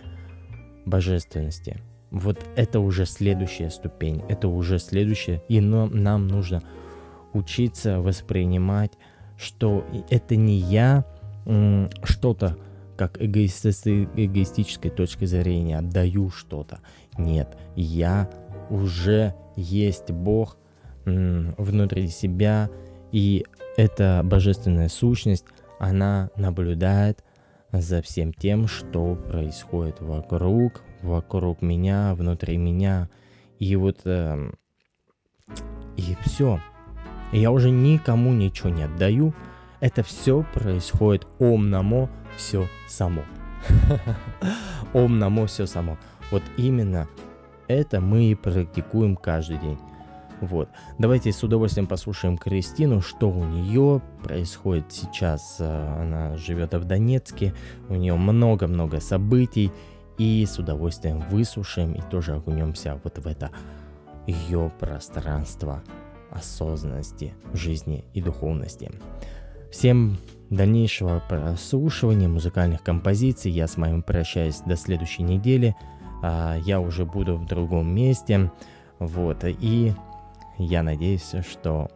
божественности. 0.85 1.81
Вот 2.11 2.39
это 2.55 2.79
уже 2.79 3.05
следующая 3.05 3.69
ступень, 3.69 4.23
это 4.29 4.47
уже 4.47 4.79
следующее, 4.79 5.43
и 5.49 5.59
нам, 5.59 5.91
нам 6.01 6.27
нужно 6.27 6.63
учиться 7.33 7.99
воспринимать, 7.99 8.93
что 9.37 9.85
это 10.09 10.35
не 10.35 10.57
я 10.57 11.05
что-то 12.03 12.57
как 12.97 13.21
эгоисти- 13.21 14.09
эгоистической 14.15 14.91
точки 14.91 15.25
зрения 15.25 15.77
отдаю 15.77 16.29
что-то. 16.29 16.79
Нет, 17.17 17.57
я 17.75 18.29
уже 18.69 19.33
есть 19.55 20.11
Бог 20.11 20.57
внутри 21.05 22.09
себя, 22.09 22.69
и 23.11 23.45
эта 23.77 24.21
божественная 24.25 24.89
сущность, 24.89 25.45
она 25.79 26.29
наблюдает 26.35 27.23
за 27.71 28.01
всем 28.01 28.33
тем, 28.33 28.67
что 28.67 29.15
происходит 29.15 30.01
вокруг, 30.01 30.81
вокруг 31.01 31.61
меня, 31.61 32.15
внутри 32.15 32.57
меня. 32.57 33.09
И 33.59 33.75
вот 33.75 34.01
э, 34.05 34.51
и 35.95 36.17
все. 36.25 36.59
Я 37.31 37.51
уже 37.51 37.69
никому 37.69 38.33
ничего 38.33 38.69
не 38.69 38.83
отдаю. 38.83 39.33
Это 39.79 40.01
все 40.03 40.45
происходит 40.53 41.27
ом 41.39 41.69
намо, 41.69 42.09
все 42.37 42.67
само. 42.87 43.23
ом 44.93 45.19
намо, 45.19 45.45
все 45.47 45.65
само. 45.65 45.97
Вот 46.31 46.43
именно 46.57 47.07
это 47.67 47.99
мы 47.99 48.31
и 48.31 48.35
практикуем 48.35 49.15
каждый 49.15 49.57
день. 49.57 49.77
Вот. 50.39 50.69
Давайте 50.99 51.31
с 51.31 51.43
удовольствием 51.43 51.87
послушаем 51.87 52.37
Кристину, 52.37 53.01
что 53.01 53.29
у 53.29 53.43
нее 53.43 54.01
происходит 54.23 54.85
сейчас. 54.91 55.59
Она 55.59 56.37
живет 56.37 56.73
в 56.73 56.83
Донецке, 56.83 57.53
у 57.89 57.95
нее 57.95 58.15
много-много 58.15 58.99
событий, 58.99 59.71
и 60.17 60.45
с 60.45 60.57
удовольствием 60.59 61.21
выслушаем 61.29 61.93
и 61.93 62.01
тоже 62.01 62.35
окунемся 62.35 62.99
вот 63.03 63.17
в 63.17 63.27
это 63.27 63.51
ее 64.27 64.71
пространство 64.79 65.83
осознанности, 66.31 67.33
жизни 67.53 68.03
и 68.13 68.21
духовности. 68.21 68.91
Всем 69.71 70.17
дальнейшего 70.49 71.21
прослушивания 71.27 72.27
музыкальных 72.27 72.83
композиций. 72.83 73.51
Я 73.51 73.67
с 73.67 73.77
вами 73.77 74.01
прощаюсь 74.01 74.61
до 74.65 74.75
следующей 74.75 75.23
недели. 75.23 75.75
А, 76.23 76.57
я 76.65 76.79
уже 76.79 77.05
буду 77.05 77.35
в 77.37 77.45
другом 77.45 77.93
месте. 77.93 78.51
Вот. 78.99 79.43
И 79.43 79.93
я 80.57 80.83
надеюсь, 80.83 81.33
что 81.49 81.89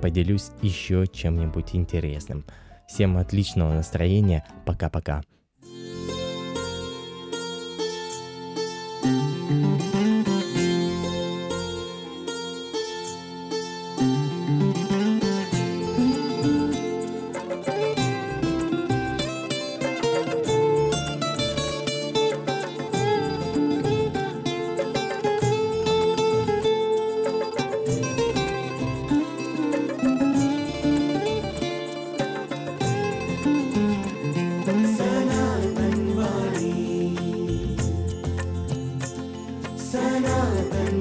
поделюсь 0.00 0.50
еще 0.62 1.06
чем-нибудь 1.06 1.74
интересным. 1.74 2.44
Всем 2.86 3.16
отличного 3.16 3.72
настроения. 3.72 4.44
Пока-пока. 4.66 5.22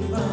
Bye. 0.02 0.33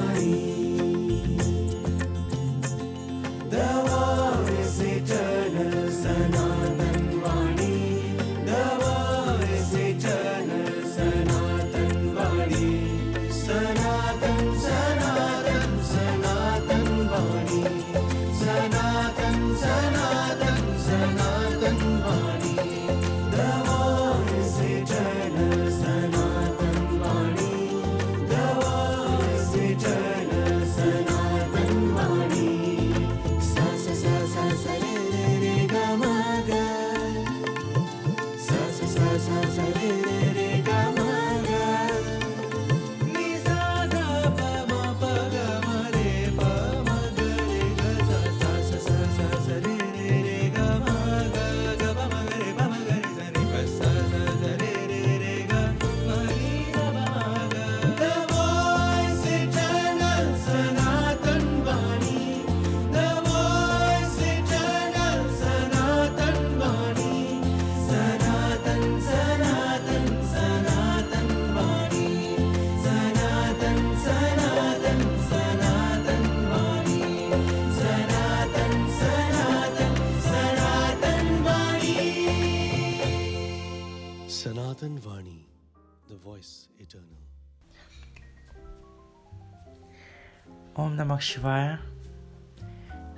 Ом 90.75 90.97
Намах 90.97 91.23
Шивая. 91.23 91.81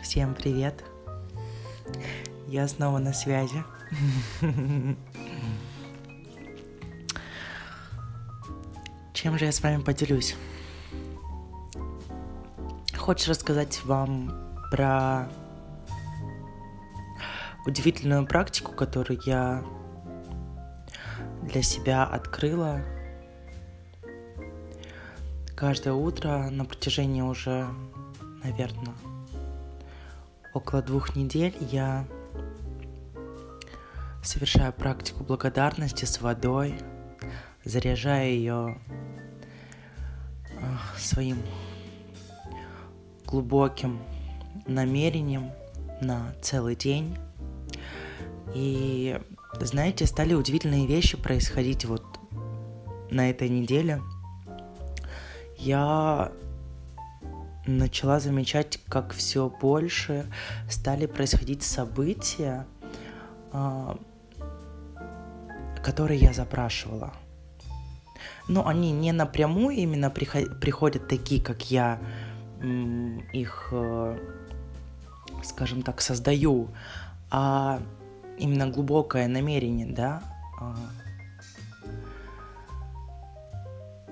Всем 0.03 0.35
привет. 0.35 0.85
Я 2.49 2.69
снова 2.69 2.99
на 2.99 3.15
связи. 3.15 3.65
Чем 9.15 9.39
же 9.39 9.47
я 9.47 9.53
с 9.53 9.63
вами 9.63 9.83
поделюсь? 9.83 10.37
Хочешь 12.95 13.29
рассказать 13.29 13.83
вам 13.85 14.31
про 14.71 15.31
удивительную 17.65 18.27
практику, 18.27 18.73
которую 18.73 19.19
я 19.25 19.65
для 21.43 21.63
себя 21.63 22.05
открыла 22.05 22.83
каждое 25.55 25.95
утро 25.95 26.49
на 26.51 26.65
протяжении 26.65 27.23
уже, 27.23 27.67
наверное, 28.43 28.95
около 30.55 30.83
двух 30.83 31.15
недель 31.17 31.55
я 31.61 32.07
совершаю 34.23 34.73
практику 34.73 35.25
благодарности 35.25 36.05
с 36.05 36.21
водой, 36.21 36.75
заряжая 37.65 38.29
ее 38.29 38.79
своим 40.97 41.39
глубоким 43.27 44.01
намерением 44.67 45.51
на 46.01 46.33
целый 46.41 46.77
день. 46.77 47.17
И, 48.55 49.19
знаете, 49.61 50.07
стали 50.07 50.35
удивительные 50.35 50.87
вещи 50.87 51.17
происходить 51.17 51.85
вот 51.85 52.05
на 53.11 53.31
этой 53.31 53.49
неделе– 53.49 54.01
я 55.63 56.33
начала 57.67 58.19
замечать, 58.19 58.81
как 58.89 59.13
все 59.13 59.49
больше 59.49 60.27
стали 60.69 61.07
происходить 61.07 61.63
события, 61.63 62.67
а, 63.53 63.97
которые 65.85 66.19
я 66.19 66.33
запрашивала. 66.33 67.13
но 68.49 68.67
они 68.67 68.91
не 68.91 69.13
напрямую 69.13 69.77
именно 69.77 70.11
приходят 70.11 71.07
такие, 71.07 71.41
как 71.41 71.71
я 71.71 72.01
их, 72.61 73.69
э, 73.71 74.19
скажем 75.45 75.83
так, 75.83 76.01
создаю, 76.01 76.69
а 77.31 77.81
именно 78.39 78.69
глубокое 78.69 79.29
намерение, 79.29 79.87
да, 79.87 80.23
а, 80.61 80.77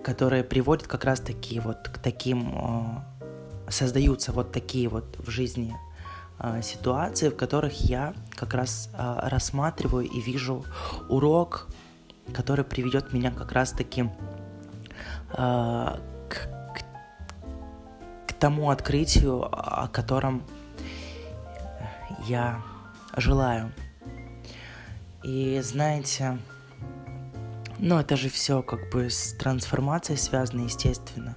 которое 0.03 0.43
приводит 0.45 0.87
как 0.87 1.05
раз 1.05 1.21
таки 1.21 1.61
вот 1.61 1.89
к 1.89 1.99
таким, 1.99 2.53
а, 2.55 3.05
создаются 3.69 4.33
вот 4.33 4.53
такие 4.53 4.89
вот 4.89 5.19
в 5.19 5.31
жизни 5.31 5.77
а, 6.39 6.63
ситуации, 6.63 7.29
в 7.29 7.37
которых 7.37 7.73
я 7.81 8.15
как 8.35 8.55
раз 8.55 8.91
рассматриваю 8.95 10.07
и 10.09 10.21
вижу 10.21 10.65
урок, 11.09 11.69
который 12.33 12.65
приведет 12.65 13.13
меня 13.13 13.31
как 13.31 13.53
раз 13.53 13.73
таки 13.73 14.09
к, 15.33 15.99
к, 16.29 16.79
к 18.27 18.33
тому 18.39 18.71
открытию, 18.71 19.45
о 19.45 19.89
котором 19.89 20.43
я 22.27 22.63
желаю. 23.17 23.73
И 25.23 25.61
знаете, 25.63 26.39
ну 27.79 27.99
это 27.99 28.17
же 28.17 28.29
все 28.29 28.63
как 28.63 28.91
бы 28.91 29.11
с 29.11 29.35
трансформацией 29.35 30.19
связано, 30.19 30.63
естественно, 30.63 31.37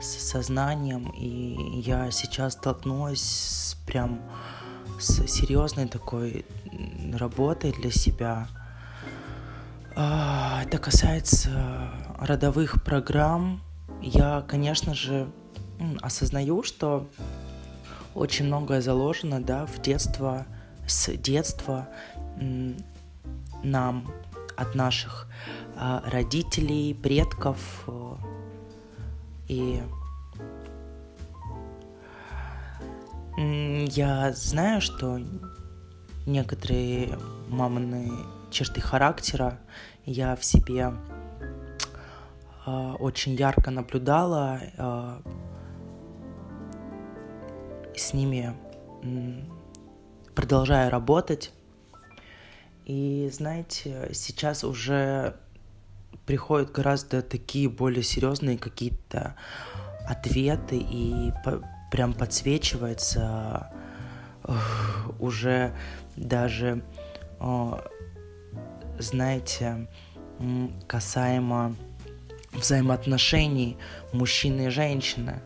с 0.00 0.06
сознанием. 0.06 1.10
И 1.10 1.80
я 1.80 2.10
сейчас 2.10 2.54
столкнулась 2.54 3.22
с 3.22 3.74
прям 3.86 4.20
с 4.98 5.26
серьезной 5.26 5.86
такой 5.86 6.44
работой 7.12 7.72
для 7.72 7.90
себя. 7.90 8.48
А, 9.96 10.62
это 10.64 10.78
касается 10.78 11.90
родовых 12.18 12.82
программ. 12.82 13.62
Я, 14.02 14.44
конечно 14.48 14.94
же, 14.94 15.28
осознаю, 16.00 16.62
что 16.62 17.08
очень 18.14 18.46
многое 18.46 18.80
заложено, 18.80 19.42
да, 19.42 19.66
в 19.66 19.80
детство, 19.82 20.46
с 20.86 21.12
детства 21.16 21.88
нам 23.64 24.06
от 24.56 24.74
наших 24.74 25.26
э, 25.76 26.00
родителей, 26.06 26.94
предков. 26.94 27.84
Э, 27.88 28.16
и 29.48 29.82
я 33.36 34.32
знаю, 34.32 34.80
что 34.80 35.20
некоторые 36.26 37.18
мамные 37.48 38.12
черты 38.50 38.80
характера 38.80 39.58
я 40.04 40.36
в 40.36 40.44
себе 40.44 40.94
э, 42.66 42.92
очень 43.00 43.34
ярко 43.34 43.70
наблюдала, 43.70 44.60
э, 44.76 45.18
с 47.96 48.12
ними 48.12 48.54
э, 49.02 49.42
продолжаю 50.34 50.90
работать. 50.90 51.52
И 52.84 53.30
знаете, 53.32 54.10
сейчас 54.12 54.64
уже 54.64 55.36
приходят 56.26 56.72
гораздо 56.72 57.22
такие 57.22 57.68
более 57.68 58.02
серьезные 58.02 58.58
какие-то 58.58 59.36
ответы 60.06 60.76
и 60.76 61.32
по 61.44 61.62
прям 61.90 62.12
подсвечивается 62.12 63.70
уже 65.20 65.72
даже, 66.16 66.82
э, 67.40 67.72
знаете, 68.98 69.86
касаемо 70.86 71.76
взаимоотношений 72.52 73.78
мужчины 74.12 74.66
и 74.66 74.70
женщины. 74.70 75.40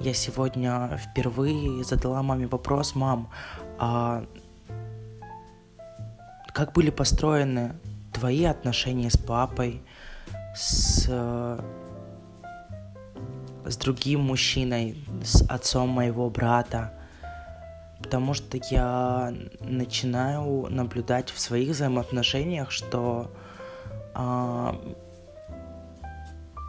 Я 0.00 0.14
сегодня 0.14 0.98
впервые 0.98 1.82
задала 1.84 2.22
маме 2.22 2.46
вопрос, 2.46 2.94
мам, 2.94 3.30
а 3.78 4.24
как 6.60 6.74
были 6.74 6.90
построены 6.90 7.72
твои 8.12 8.44
отношения 8.44 9.08
с 9.08 9.16
папой, 9.16 9.82
с, 10.54 11.08
с 13.64 13.76
другим 13.78 14.20
мужчиной, 14.20 15.02
с 15.24 15.40
отцом 15.48 15.88
моего 15.88 16.28
брата. 16.28 16.92
Потому 18.02 18.34
что 18.34 18.58
я 18.70 19.32
начинаю 19.60 20.66
наблюдать 20.68 21.30
в 21.30 21.40
своих 21.40 21.70
взаимоотношениях, 21.70 22.70
что 22.70 23.34
а, 24.12 24.78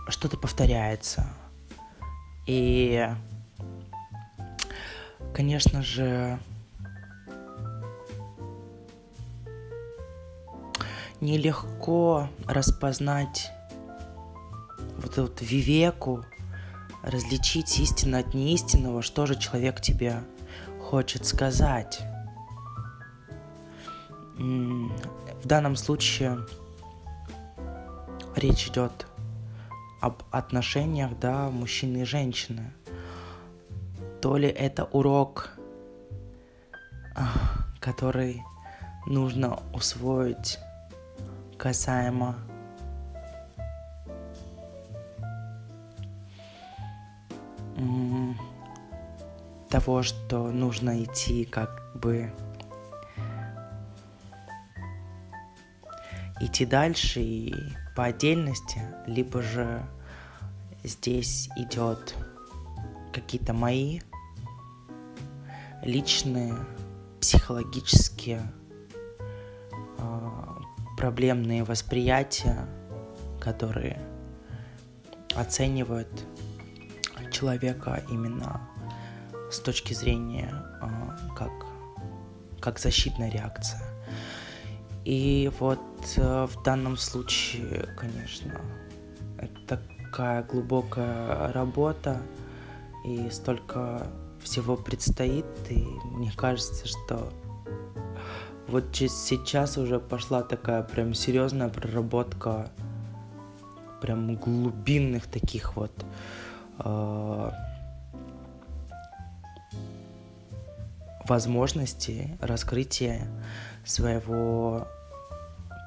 что-то 0.08 0.38
повторяется. 0.38 1.28
И, 2.48 3.10
конечно 5.34 5.84
же, 5.84 6.40
нелегко 11.22 12.28
распознать 12.48 13.52
вот 14.98 15.18
эту 15.18 15.46
вивеку, 15.46 16.26
различить 17.04 17.80
истину 17.80 18.20
от 18.20 18.34
неистинного, 18.34 19.02
что 19.02 19.26
же 19.26 19.36
человек 19.36 19.82
тебе 19.82 20.24
хочет 20.80 21.26
сказать. 21.26 22.02
В 24.38 25.46
данном 25.46 25.76
случае 25.76 26.40
речь 28.36 28.68
идет 28.68 29.08
об 30.02 30.24
отношениях, 30.32 31.18
да, 31.20 31.50
мужчины 31.50 32.02
и 32.02 32.06
женщины. 32.06 32.74
То 34.22 34.38
ли 34.38 34.48
это 34.48 34.86
урок, 34.86 35.52
который 37.80 38.44
нужно 39.06 39.60
усвоить 39.74 40.60
касаемо. 41.62 42.36
Того, 49.70 50.02
что 50.02 50.52
нужно 50.52 51.04
идти 51.04 51.46
как 51.46 51.70
бы 51.94 52.34
идти 56.40 56.66
дальше 56.66 57.22
и 57.22 57.54
по 57.96 58.06
отдельности, 58.06 58.82
либо 59.06 59.44
же 59.44 59.84
здесь 60.84 61.48
идет 61.56 62.16
какие-то 63.14 63.54
мои 63.54 64.02
личные 65.84 66.56
психологические 67.20 68.42
проблемные 71.02 71.64
восприятия, 71.64 72.68
которые 73.40 74.00
оценивают 75.36 76.28
человека 77.32 78.04
именно 78.08 78.62
с 79.50 79.58
точки 79.60 79.96
зрения 79.96 80.54
э, 80.80 80.88
как, 81.36 81.52
как 82.60 82.78
защитная 82.78 83.32
реакция. 83.32 83.82
И 85.04 85.52
вот 85.60 85.80
э, 86.18 86.46
в 86.46 86.62
данном 86.62 86.98
случае, 86.98 87.90
конечно, 87.98 88.62
это 89.40 89.80
такая 90.06 90.44
глубокая 90.44 91.52
работа, 91.52 92.22
и 93.04 93.28
столько 93.32 94.06
всего 94.40 94.76
предстоит, 94.78 95.48
и 95.72 95.84
мне 96.12 96.32
кажется, 96.38 96.88
что 96.88 97.34
вот 98.72 98.96
сейчас 98.96 99.78
уже 99.78 100.00
пошла 100.00 100.44
такая 100.44 100.82
прям 100.82 101.14
серьезная 101.14 101.68
проработка 101.68 102.70
прям 104.02 104.36
глубинных 104.36 105.28
таких 105.28 105.76
вот 105.76 105.92
э, 106.80 107.52
возможностей 111.28 112.38
раскрытия 112.40 113.28
своего 113.86 114.88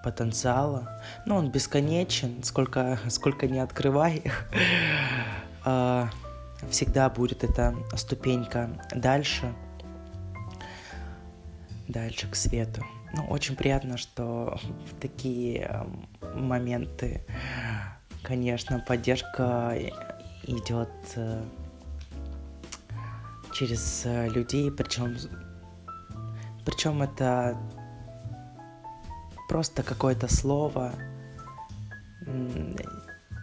потенциала. 0.05 1.01
Ну, 1.25 1.37
он 1.37 1.51
бесконечен, 1.51 2.43
сколько, 2.45 2.99
сколько 3.09 3.47
не 3.47 3.61
открывай 3.61 4.23
э, 5.65 6.07
всегда 6.69 7.09
будет 7.09 7.45
эта 7.45 7.75
ступенька 7.97 8.69
дальше– 8.95 9.55
дальше 11.89 12.29
к 12.31 12.35
свету. 12.35 12.85
Ну, 13.15 13.25
очень 13.27 13.57
приятно, 13.57 13.97
что 13.97 14.59
в 14.91 15.01
такие 15.01 15.87
моменты, 16.35 17.25
конечно, 18.23 18.81
поддержка 18.81 19.77
идет 20.47 20.91
э, 21.17 21.43
через 23.53 24.03
э, 24.05 24.29
людей, 24.29 24.71
причем, 24.71 25.17
причем 26.67 27.03
это 27.03 27.57
просто 29.49 29.83
какое-то 29.83 30.33
слово, 30.33 30.93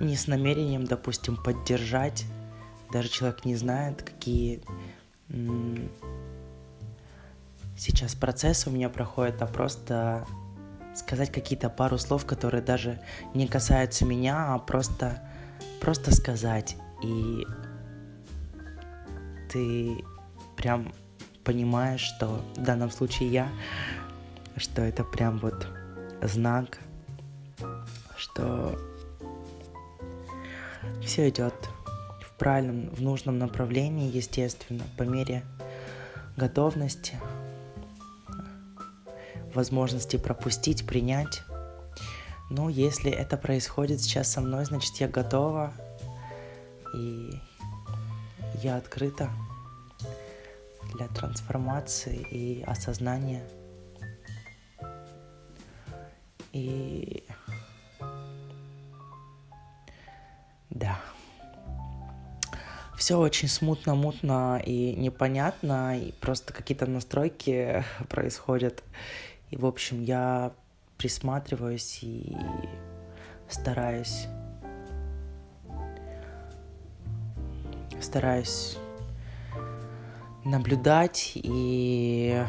не 0.01 0.15
с 0.15 0.27
намерением, 0.27 0.85
допустим, 0.85 1.37
поддержать. 1.37 2.25
Даже 2.91 3.07
человек 3.07 3.45
не 3.45 3.55
знает, 3.55 4.01
какие 4.01 4.61
сейчас 7.81 8.13
процессы 8.13 8.69
у 8.69 8.71
меня 8.71 8.89
проходят, 8.89 9.41
а 9.41 9.47
просто 9.47 10.27
сказать 10.93 11.31
какие-то 11.31 11.67
пару 11.69 11.97
слов, 11.97 12.25
которые 12.25 12.61
даже 12.61 13.01
не 13.33 13.47
касаются 13.47 14.05
меня, 14.05 14.53
а 14.53 14.59
просто, 14.59 15.19
просто 15.79 16.13
сказать. 16.13 16.77
И 17.03 17.43
ты 19.51 20.05
прям 20.55 20.93
понимаешь, 21.43 22.01
что 22.01 22.43
в 22.55 22.63
данном 22.63 22.91
случае 22.91 23.29
я, 23.29 23.49
что 24.57 24.83
это 24.83 25.03
прям 25.03 25.39
вот 25.39 25.67
знак, 26.21 26.77
что 28.15 28.77
все 31.03 31.29
идет 31.29 31.55
в 32.21 32.37
правильном, 32.37 32.93
в 32.93 33.01
нужном 33.01 33.39
направлении, 33.39 34.15
естественно, 34.15 34.83
по 34.97 35.03
мере 35.03 35.43
готовности, 36.37 37.17
возможности 39.55 40.17
пропустить, 40.17 40.85
принять. 40.85 41.43
Ну, 42.49 42.69
если 42.69 43.11
это 43.11 43.37
происходит 43.37 44.01
сейчас 44.01 44.31
со 44.31 44.41
мной, 44.41 44.65
значит, 44.65 44.95
я 44.97 45.07
готова 45.07 45.73
и 46.93 47.29
я 48.61 48.77
открыта 48.77 49.29
для 50.93 51.07
трансформации 51.07 52.25
и 52.29 52.63
осознания. 52.63 53.43
И 56.51 57.23
да. 60.69 60.99
Все 62.97 63.17
очень 63.17 63.47
смутно, 63.47 63.95
мутно 63.95 64.61
и 64.63 64.93
непонятно, 64.95 65.97
и 65.99 66.11
просто 66.11 66.53
какие-то 66.53 66.85
настройки 66.85 67.83
происходят. 68.09 68.83
И, 69.51 69.57
в 69.57 69.65
общем, 69.65 70.01
я 70.01 70.53
присматриваюсь 70.97 71.99
и 72.01 72.35
стараюсь 73.49 74.27
стараюсь 77.99 78.77
наблюдать 80.43 81.33
и 81.35 82.43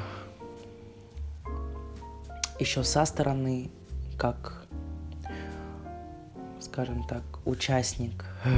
еще 2.59 2.85
со 2.85 3.05
стороны, 3.05 3.71
как, 4.17 4.65
скажем 6.61 7.05
так, 7.05 7.23
участник, 7.45 8.25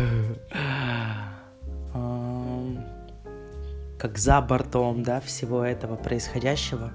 как 3.98 4.18
за 4.18 4.40
бортом, 4.40 5.02
да, 5.02 5.20
всего 5.20 5.64
этого 5.64 5.96
происходящего, 5.96 6.92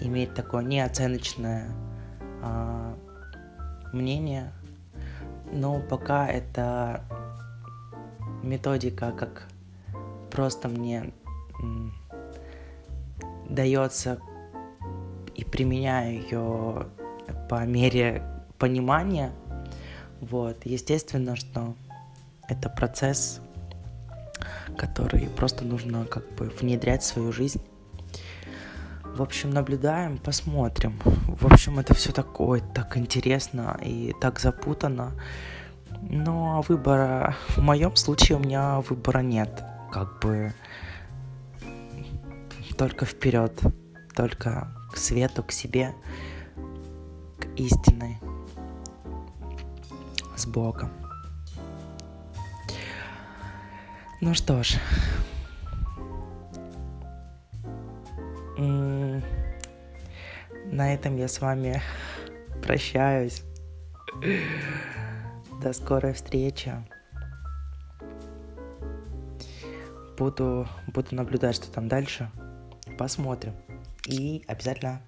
иметь 0.00 0.34
такое 0.34 0.62
неоценочное 0.62 1.68
а, 2.42 2.96
мнение, 3.92 4.52
но 5.52 5.80
пока 5.80 6.26
это 6.26 7.02
методика, 8.42 9.12
как 9.12 9.46
просто 10.30 10.68
мне 10.68 11.12
дается 13.48 14.18
и 15.34 15.44
применяю 15.44 16.22
ее 16.22 16.86
по 17.48 17.64
мере 17.66 18.22
понимания. 18.58 19.32
Вот, 20.20 20.64
естественно, 20.64 21.34
что 21.36 21.74
это 22.48 22.68
процесс, 22.68 23.40
который 24.76 25.28
просто 25.28 25.64
нужно 25.64 26.04
как 26.04 26.28
бы 26.34 26.46
внедрять 26.60 27.02
в 27.02 27.06
свою 27.06 27.32
жизнь. 27.32 27.60
В 29.20 29.22
общем, 29.22 29.50
наблюдаем, 29.50 30.16
посмотрим. 30.16 30.98
В 31.04 31.44
общем, 31.44 31.78
это 31.78 31.92
все 31.92 32.10
такое, 32.10 32.62
так 32.62 32.96
интересно 32.96 33.78
и 33.82 34.14
так 34.18 34.40
запутано. 34.40 35.12
Но 36.00 36.64
выбора, 36.66 37.36
в 37.50 37.58
моем 37.58 37.96
случае 37.96 38.38
у 38.38 38.40
меня 38.40 38.80
выбора 38.80 39.18
нет. 39.18 39.62
Как 39.92 40.20
бы 40.20 40.54
только 42.78 43.04
вперед, 43.04 43.60
только 44.16 44.74
к 44.90 44.96
свету, 44.96 45.42
к 45.42 45.52
себе, 45.52 45.94
к 47.38 47.44
истинной, 47.58 48.16
с 50.34 50.46
Богом. 50.46 50.88
Ну 54.22 54.32
что 54.32 54.62
ж, 54.62 54.78
на 60.66 60.94
этом 60.94 61.16
я 61.16 61.28
с 61.28 61.40
вами 61.40 61.80
прощаюсь. 62.62 63.42
До 65.62 65.72
скорой 65.72 66.12
встречи. 66.12 66.72
Буду, 70.18 70.68
буду 70.88 71.14
наблюдать, 71.14 71.56
что 71.56 71.70
там 71.70 71.88
дальше 71.88 72.30
посмотрим. 72.98 73.54
И 74.06 74.44
обязательно 74.46 75.00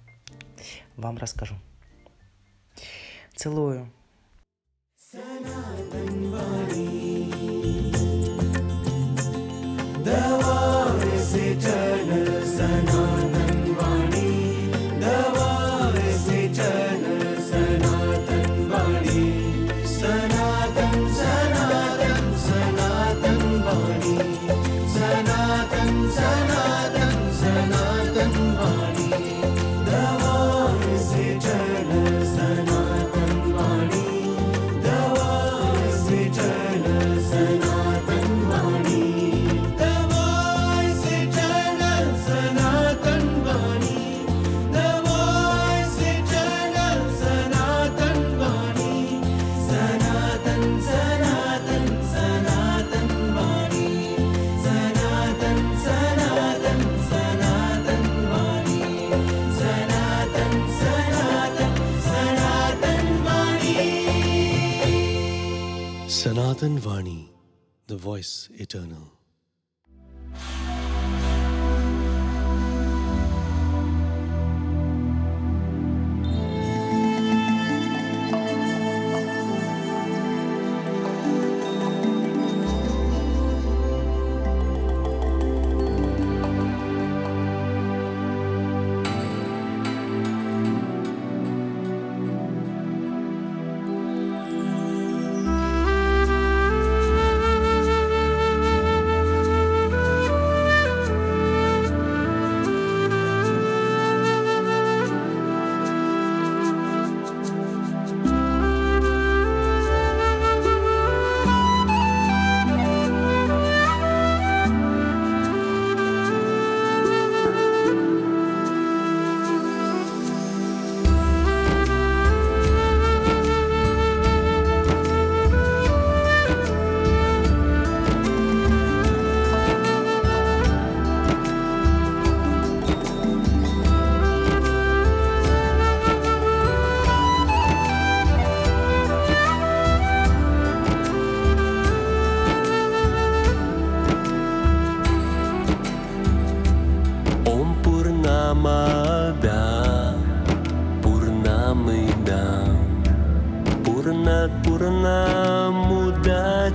вам 0.95 1.17
расскажу. 1.17 1.55
Целую. 3.35 3.91
Sanatan 11.63 12.02
choice 68.23 68.49
eternal. 68.53 69.22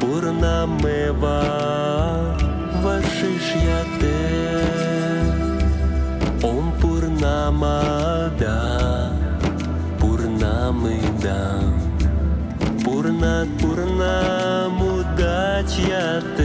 Пурнамева, 0.00 1.40
Вашишьяте, 2.82 4.18
Ом 6.42 6.72
Пурнамада, 6.80 8.58
Пурнамыда, 10.00 11.40
Пурнат 12.84 13.48
Пурнамудачьяте. 13.60 16.37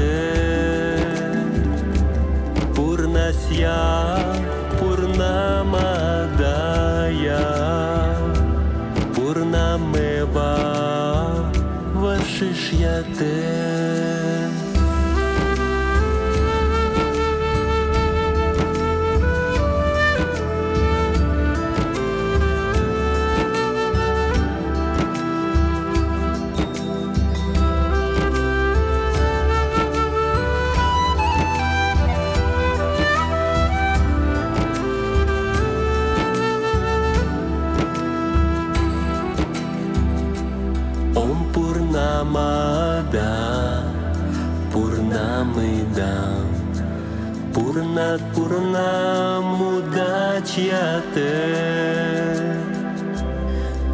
Пурнаму 48.35 49.71
дачяте, 49.95 51.33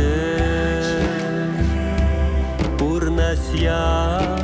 giá 3.57 4.36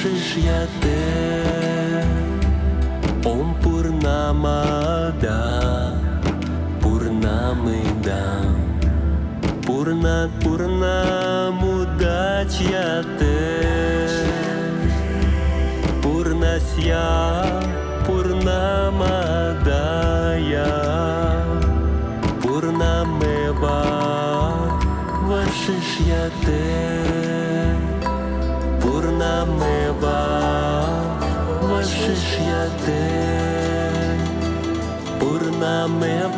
Vashishyate 0.00 0.96
Om 3.22 3.52
Purnamada 3.60 5.44
Purnamidam 6.80 8.56
Purnat 9.60 10.32
Purnamudachyate 10.40 13.36
Purnasya 16.00 16.00
Purnamadaya 16.00 17.69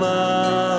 Mama. 0.03 0.72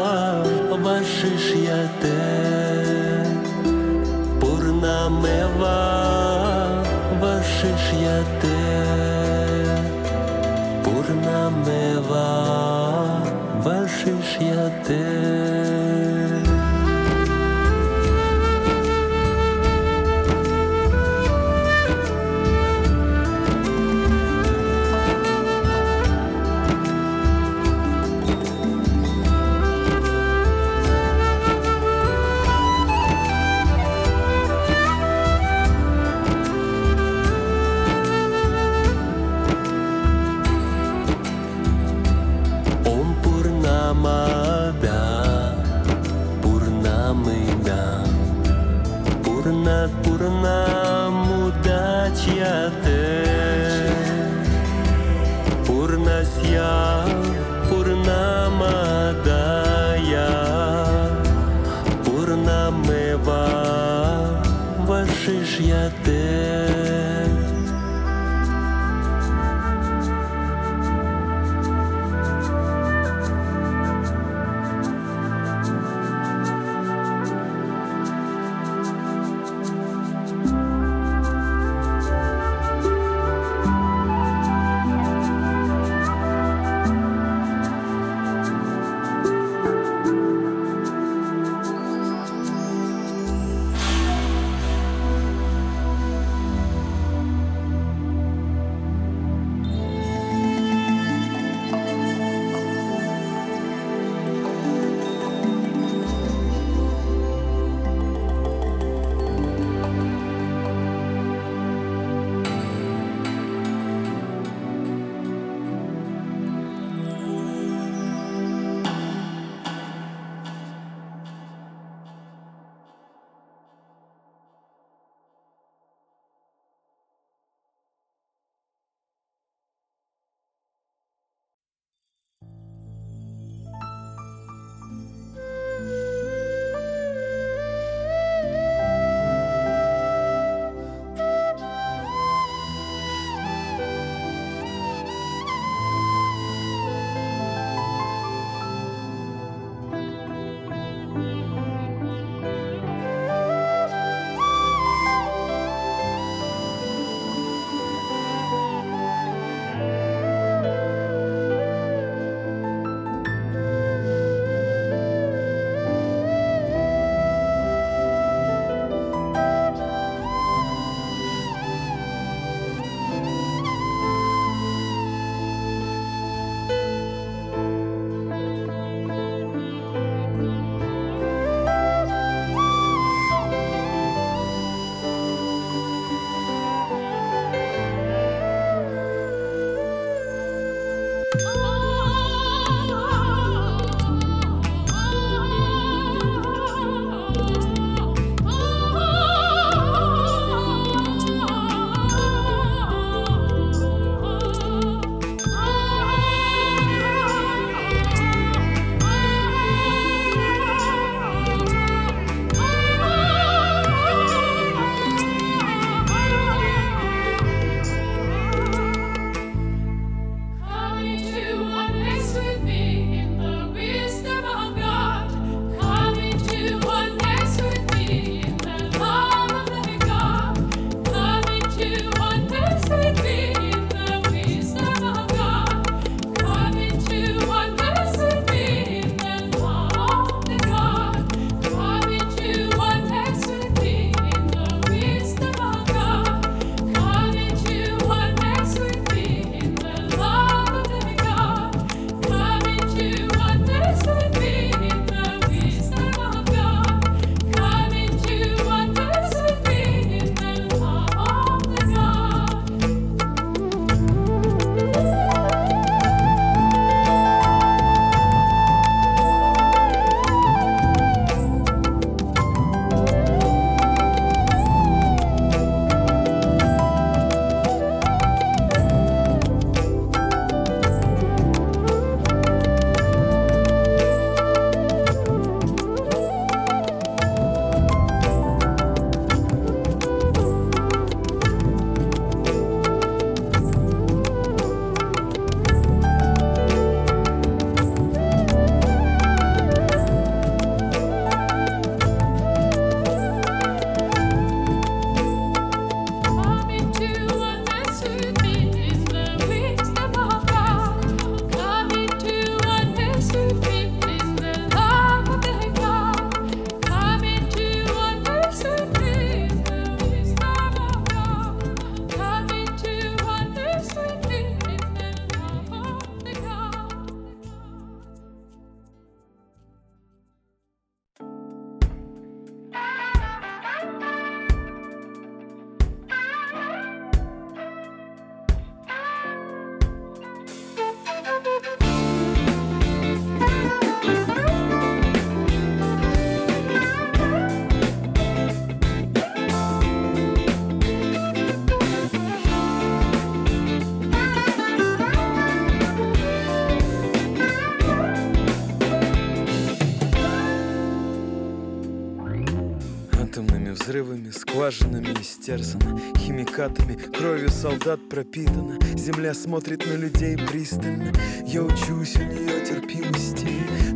Химикатами, 366.63 366.93
кровью 366.93 367.49
солдат 367.49 367.99
пропитана 368.09 368.79
Земля 368.95 369.33
смотрит 369.33 369.85
на 369.85 369.93
людей 369.93 370.37
пристально. 370.37 371.11
Я 371.45 371.63
учусь 371.63 372.15
у 372.15 372.23
нее 372.23 372.65
терпимости. 372.65 373.47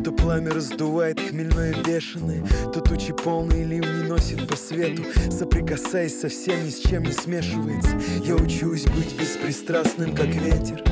То 0.03 0.11
пламя 0.11 0.51
раздувает 0.51 1.19
хмельное 1.19 1.73
бешеное 1.83 2.43
То 2.73 2.81
тучи 2.81 3.13
полные 3.13 3.63
ливни 3.63 4.07
носит 4.07 4.47
по 4.47 4.57
свету. 4.57 5.03
Соприкасаясь 5.31 6.19
со 6.19 6.27
всем, 6.27 6.65
ни 6.65 6.69
с 6.69 6.79
чем 6.79 7.03
не 7.03 7.13
смешивается. 7.13 7.97
Я 8.23 8.35
учусь 8.35 8.83
быть 8.83 9.17
беспристрастным, 9.17 10.13
как 10.13 10.27
ветер. 10.27 10.83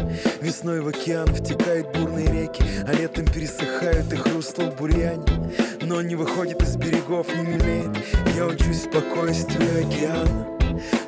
Весной 0.41 0.79
в 0.79 0.87
океан 0.87 1.27
втекают 1.27 1.91
бурные 1.93 2.27
реки 2.27 2.63
А 2.87 2.93
летом 2.93 3.25
пересыхают 3.25 4.13
их 4.13 4.25
русла 4.27 4.71
в 4.71 4.77
бурьяне 4.77 5.25
Но 5.81 6.01
не 6.01 6.15
выходит 6.15 6.61
из 6.61 6.77
берегов, 6.77 7.27
не 7.35 7.43
мелеет. 7.43 7.97
Я 8.35 8.47
учусь 8.47 8.83
спокойствию 8.83 9.87
океана 9.87 10.54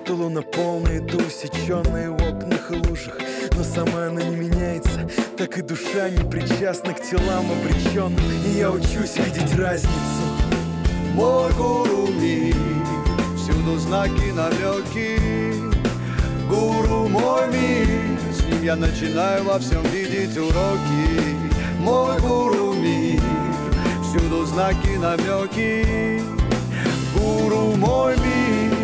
то 0.07 0.15
луна 0.15 0.41
полная, 0.41 1.01
то 1.01 1.17
усеченная 1.17 2.09
в 2.09 2.15
окнах 2.15 2.71
и 2.71 2.75
лужах. 2.87 3.17
Но 3.57 3.63
сама 3.63 4.07
она 4.07 4.23
не 4.23 4.35
меняется 4.37 5.09
Так 5.37 5.57
и 5.57 5.61
душа 5.61 6.09
не 6.09 6.23
причастна 6.29 6.93
к 6.93 7.01
телам 7.01 7.45
обреченным 7.51 8.23
И 8.45 8.57
я 8.57 8.71
учусь 8.71 9.17
видеть 9.17 9.53
разницу. 9.57 10.23
Мой 11.13 11.51
гуру 11.53 12.07
мир, 12.07 12.55
всюду 13.35 13.77
знаки, 13.79 14.31
намеки 14.33 15.19
Гуру 16.47 17.09
мой 17.09 17.47
мир, 17.47 17.87
с 18.31 18.43
ним 18.45 18.63
я 18.63 18.75
начинаю 18.77 19.43
во 19.43 19.59
всем 19.59 19.81
видеть 19.91 20.37
уроки. 20.37 21.35
Мой 21.79 22.17
гуру 22.21 22.73
мир, 22.73 23.21
всюду 24.03 24.45
знаки, 24.45 24.95
намеки 24.97 26.21
Гуру 27.13 27.75
мой 27.75 28.15
мир 28.17 28.76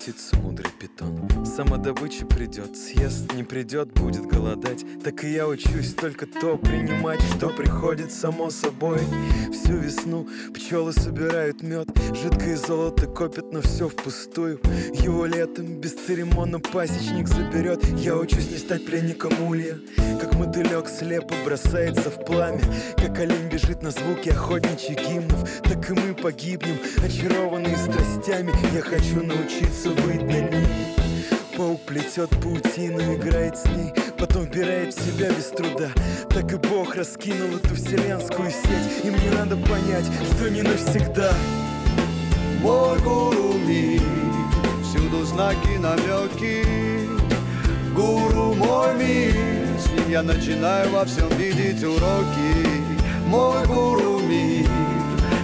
суетится 0.00 0.36
мудрый 0.36 0.70
питон. 0.78 1.28
Самодобыча 1.44 2.26
придет, 2.26 2.76
съест, 2.76 3.32
не 3.34 3.42
придет, 3.42 3.92
будет 3.92 4.24
голодать. 4.26 4.84
Так 5.02 5.24
и 5.24 5.32
я 5.32 5.46
учусь 5.46 5.94
только 5.94 6.26
то 6.26 6.56
принимать, 6.56 7.20
что 7.36 7.48
приходит 7.48 8.12
само 8.12 8.50
собой. 8.50 9.00
Всю 9.52 9.74
весну 9.74 10.26
пчелы 10.54 10.92
собирают 10.92 11.62
мед 11.62 11.88
Жидкое 12.14 12.56
золото 12.56 13.06
копят, 13.06 13.52
но 13.52 13.60
все 13.60 13.88
впустую. 13.88 14.60
Его 14.92 15.26
летом 15.26 15.80
бесцеремонно 15.80 16.60
пасечник 16.60 17.28
заберет. 17.28 17.84
Я 17.98 18.16
учусь 18.16 18.50
не 18.50 18.58
стать 18.58 18.86
пленником 18.86 19.32
улья. 19.42 19.78
Как 20.20 20.34
мотылек 20.34 20.88
слепо 20.88 21.34
бросается 21.44 22.10
в 22.10 22.24
пламя. 22.24 22.62
Как 22.96 23.18
олень 23.18 23.48
бежит 23.48 23.82
на 23.82 23.90
звуки 23.90 24.30
охотничьих 24.30 24.98
гимнов. 24.98 25.62
Так 25.62 25.90
и 25.90 25.92
мы 25.92 26.14
погибнем, 26.14 26.78
очарованные 27.04 27.76
страстями. 27.76 28.52
Я 28.74 28.82
хочу 28.82 29.22
научиться 29.22 29.89
быть 29.92 30.22
над 30.22 30.52
ними 30.52 30.66
Паук 31.56 31.80
плетет 31.82 32.30
паутину, 32.42 33.14
играет 33.14 33.56
с 33.58 33.66
ней 33.66 33.92
Потом 34.20 34.44
вбирает 34.44 34.94
в 34.94 35.00
себя 35.00 35.30
без 35.30 35.46
труда. 35.46 35.88
Так 36.28 36.52
и 36.52 36.56
Бог 36.56 36.94
раскинул 36.94 37.56
эту 37.56 37.74
вселенскую 37.74 38.50
сеть 38.50 39.04
И 39.04 39.10
мне 39.10 39.30
надо 39.30 39.56
понять, 39.56 40.04
что 40.34 40.50
не 40.50 40.60
навсегда. 40.60 41.32
Мой 42.62 42.98
гуру 42.98 43.54
мир, 43.66 44.02
всюду 44.82 45.24
знаки, 45.24 45.78
намеки. 45.78 46.66
Гуру 47.94 48.54
мой 48.54 48.94
мир, 48.96 49.34
с 49.78 49.90
ним 49.90 50.10
я 50.10 50.22
начинаю 50.22 50.90
во 50.90 51.06
всем 51.06 51.28
видеть 51.38 51.82
уроки. 51.82 52.66
Мой 53.26 53.66
гуру 53.66 54.20
мир, 54.20 54.68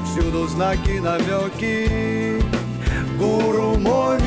всюду 0.04 0.46
знаки, 0.48 0.98
намеки 0.98 2.35
Гуру 3.18 3.78
мой 3.78 4.18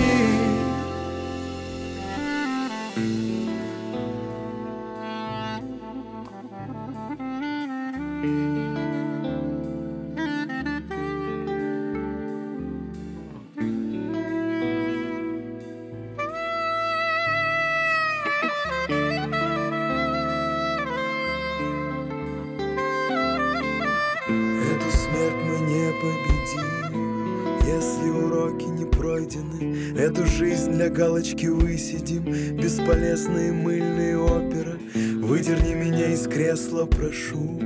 Эту 30.10 30.26
жизнь 30.26 30.72
для 30.72 30.90
галочки 30.90 31.46
высидим. 31.46 32.24
Бесполезные 32.58 33.52
мыльные 33.52 34.18
оперы. 34.18 34.80
Выдерни 34.96 35.76
меня 35.76 36.12
из 36.12 36.26
кресла, 36.28 36.88
прошу. 36.88 37.60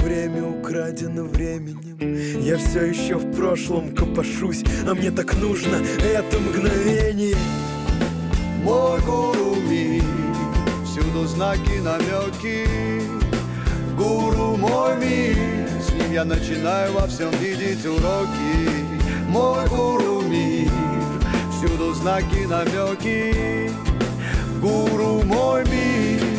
Время 0.00 0.44
украдено 0.44 1.24
временем. 1.24 1.98
Я 2.40 2.56
все 2.58 2.84
еще 2.84 3.16
в 3.16 3.34
прошлом 3.34 3.94
копошусь 3.96 4.62
А 4.86 4.94
мне 4.94 5.10
так 5.10 5.34
нужно 5.34 5.78
это 6.04 6.38
мгновение. 6.38 7.34
Мой 8.62 9.00
гуру 9.00 9.56
мир, 9.68 10.04
всюду 10.84 11.26
знаки, 11.26 11.80
намеки 11.82 12.64
Гуру 13.98 14.56
мой 14.56 14.94
мир, 14.98 15.36
с 15.84 15.92
ним 15.92 16.12
я 16.12 16.24
начинаю 16.24 16.92
во 16.92 17.08
всем 17.08 17.30
видеть 17.40 17.84
уроки. 17.84 18.70
Мой 19.28 19.66
гуру 19.68 20.11
знаки, 22.02 22.46
намеки. 22.48 23.70
Гуру 24.60 25.22
мой 25.24 25.64
мир 25.66 26.31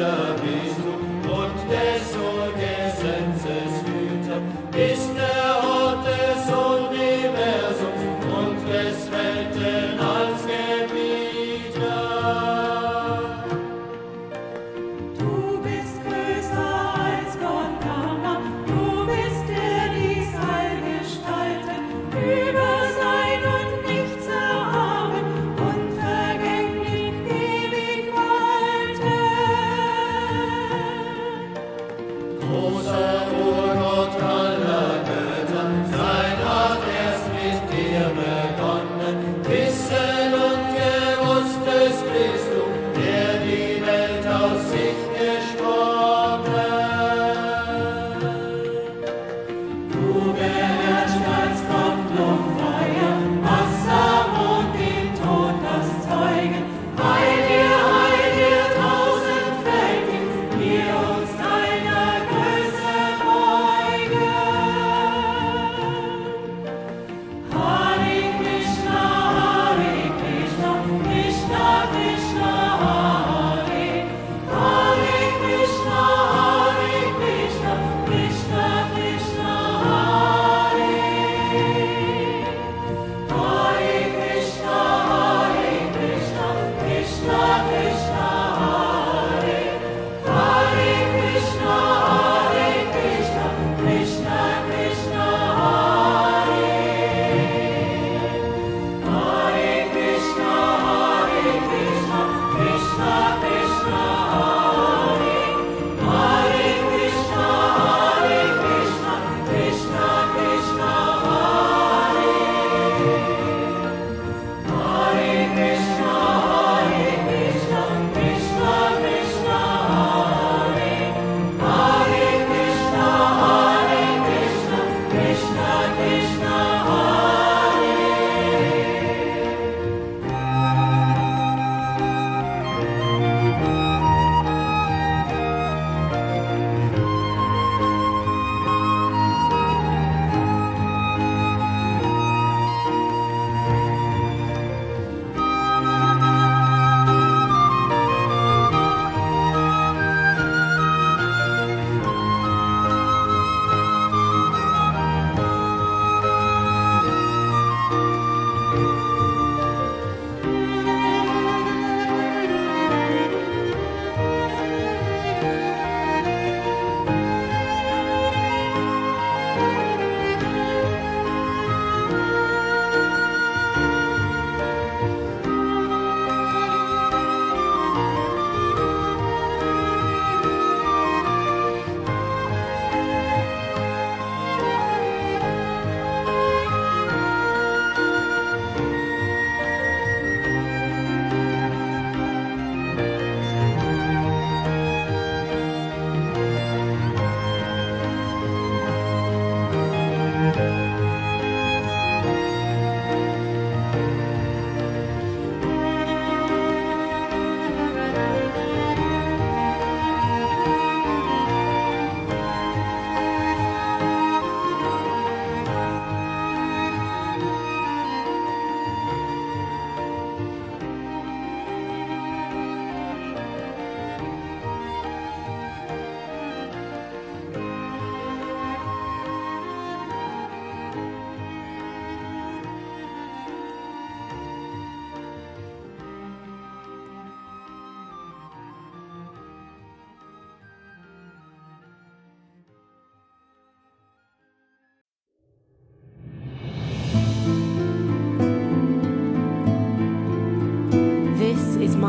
love. 0.00 0.29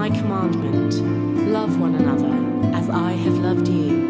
my 0.02 0.10
commandment 0.10 0.96
love 1.52 1.80
one 1.80 1.94
another 1.94 2.76
as 2.76 2.90
I 2.90 3.12
have 3.12 3.38
loved 3.38 3.68
you. 3.68 4.01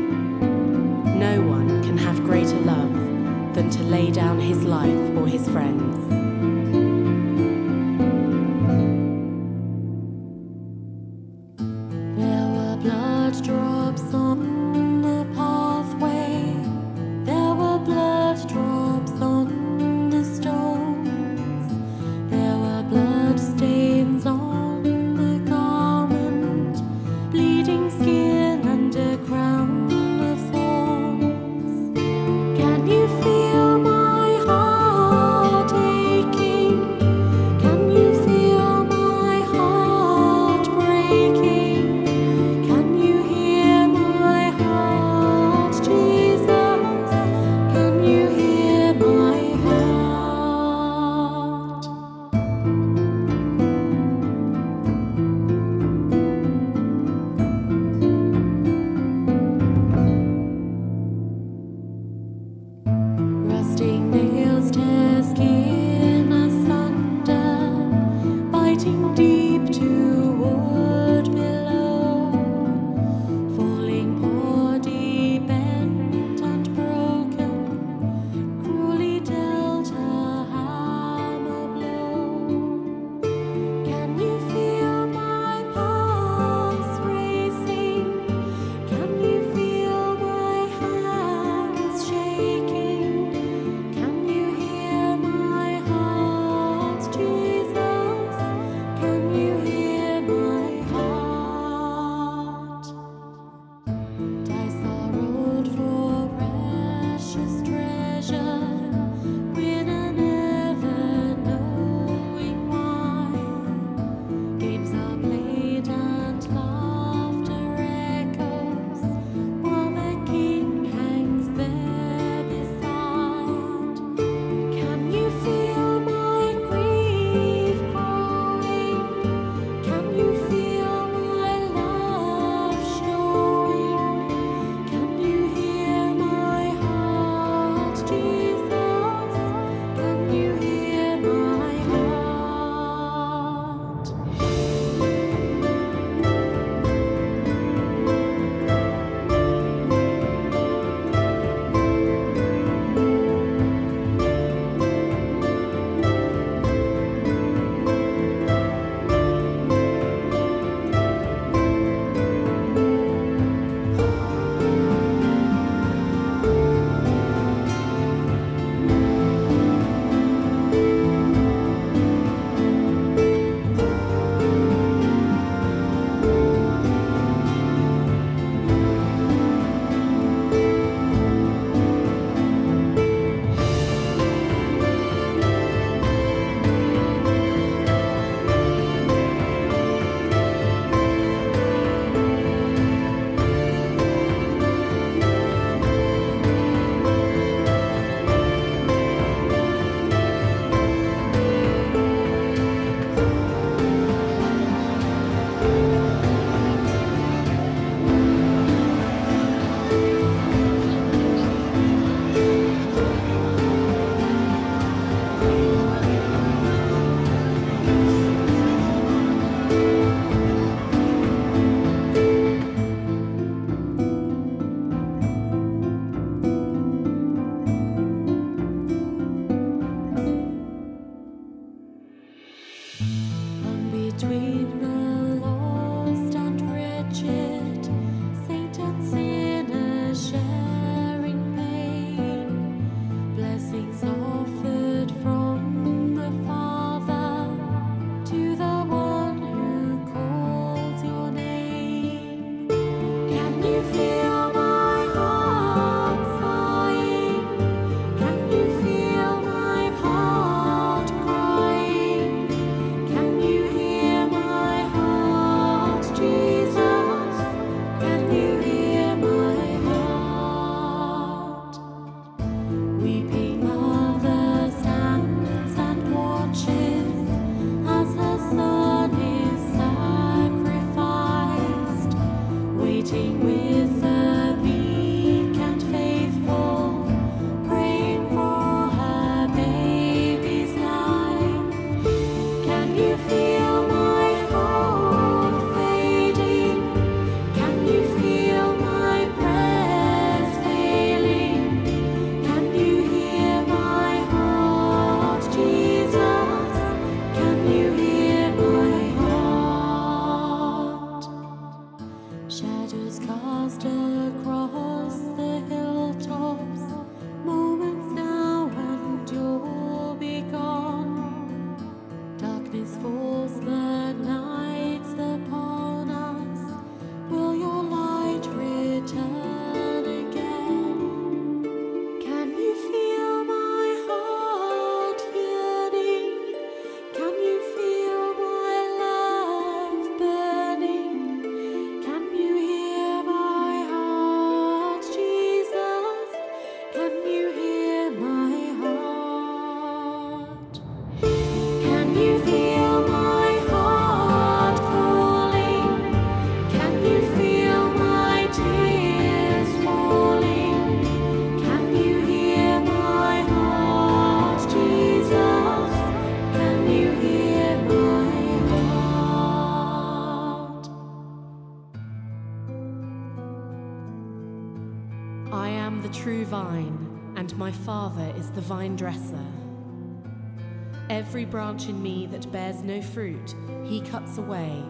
Branch 381.71 381.87
in 381.87 382.03
me 382.03 382.25
that 382.25 382.51
bears 382.51 382.83
no 382.83 383.01
fruit, 383.01 383.55
he 383.85 384.01
cuts 384.01 384.37
away. 384.37 384.83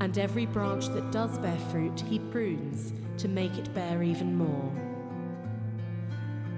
And 0.00 0.16
every 0.16 0.46
branch 0.46 0.86
that 0.90 1.10
does 1.10 1.36
bear 1.38 1.58
fruit, 1.72 1.98
he 2.02 2.20
prunes 2.20 2.92
to 3.20 3.26
make 3.26 3.58
it 3.58 3.74
bear 3.74 4.00
even 4.00 4.36
more. 4.36 4.72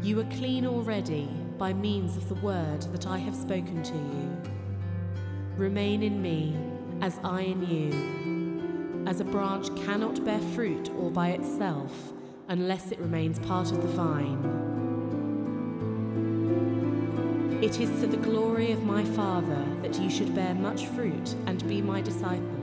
You 0.02 0.20
are 0.20 0.36
clean 0.36 0.66
already 0.66 1.30
by 1.56 1.72
means 1.72 2.18
of 2.18 2.28
the 2.28 2.34
word 2.46 2.82
that 2.92 3.06
I 3.06 3.16
have 3.16 3.34
spoken 3.34 3.82
to 3.82 3.94
you. 3.94 4.42
Remain 5.56 6.02
in 6.02 6.20
me 6.20 6.54
as 7.00 7.18
I 7.24 7.40
in 7.40 7.66
you. 7.66 9.08
As 9.08 9.20
a 9.20 9.24
branch 9.24 9.74
cannot 9.86 10.22
bear 10.26 10.40
fruit 10.54 10.90
all 10.98 11.10
by 11.10 11.28
itself 11.28 12.12
unless 12.48 12.92
it 12.92 12.98
remains 12.98 13.38
part 13.38 13.72
of 13.72 13.80
the 13.80 13.88
vine. 13.88 14.71
It 17.62 17.78
is 17.78 17.90
to 18.00 18.08
the 18.08 18.16
glory 18.16 18.72
of 18.72 18.82
my 18.82 19.04
Father 19.04 19.64
that 19.82 19.96
you 19.96 20.10
should 20.10 20.34
bear 20.34 20.52
much 20.52 20.88
fruit 20.88 21.36
and 21.46 21.64
be 21.68 21.80
my 21.80 22.00
disciples. 22.00 22.61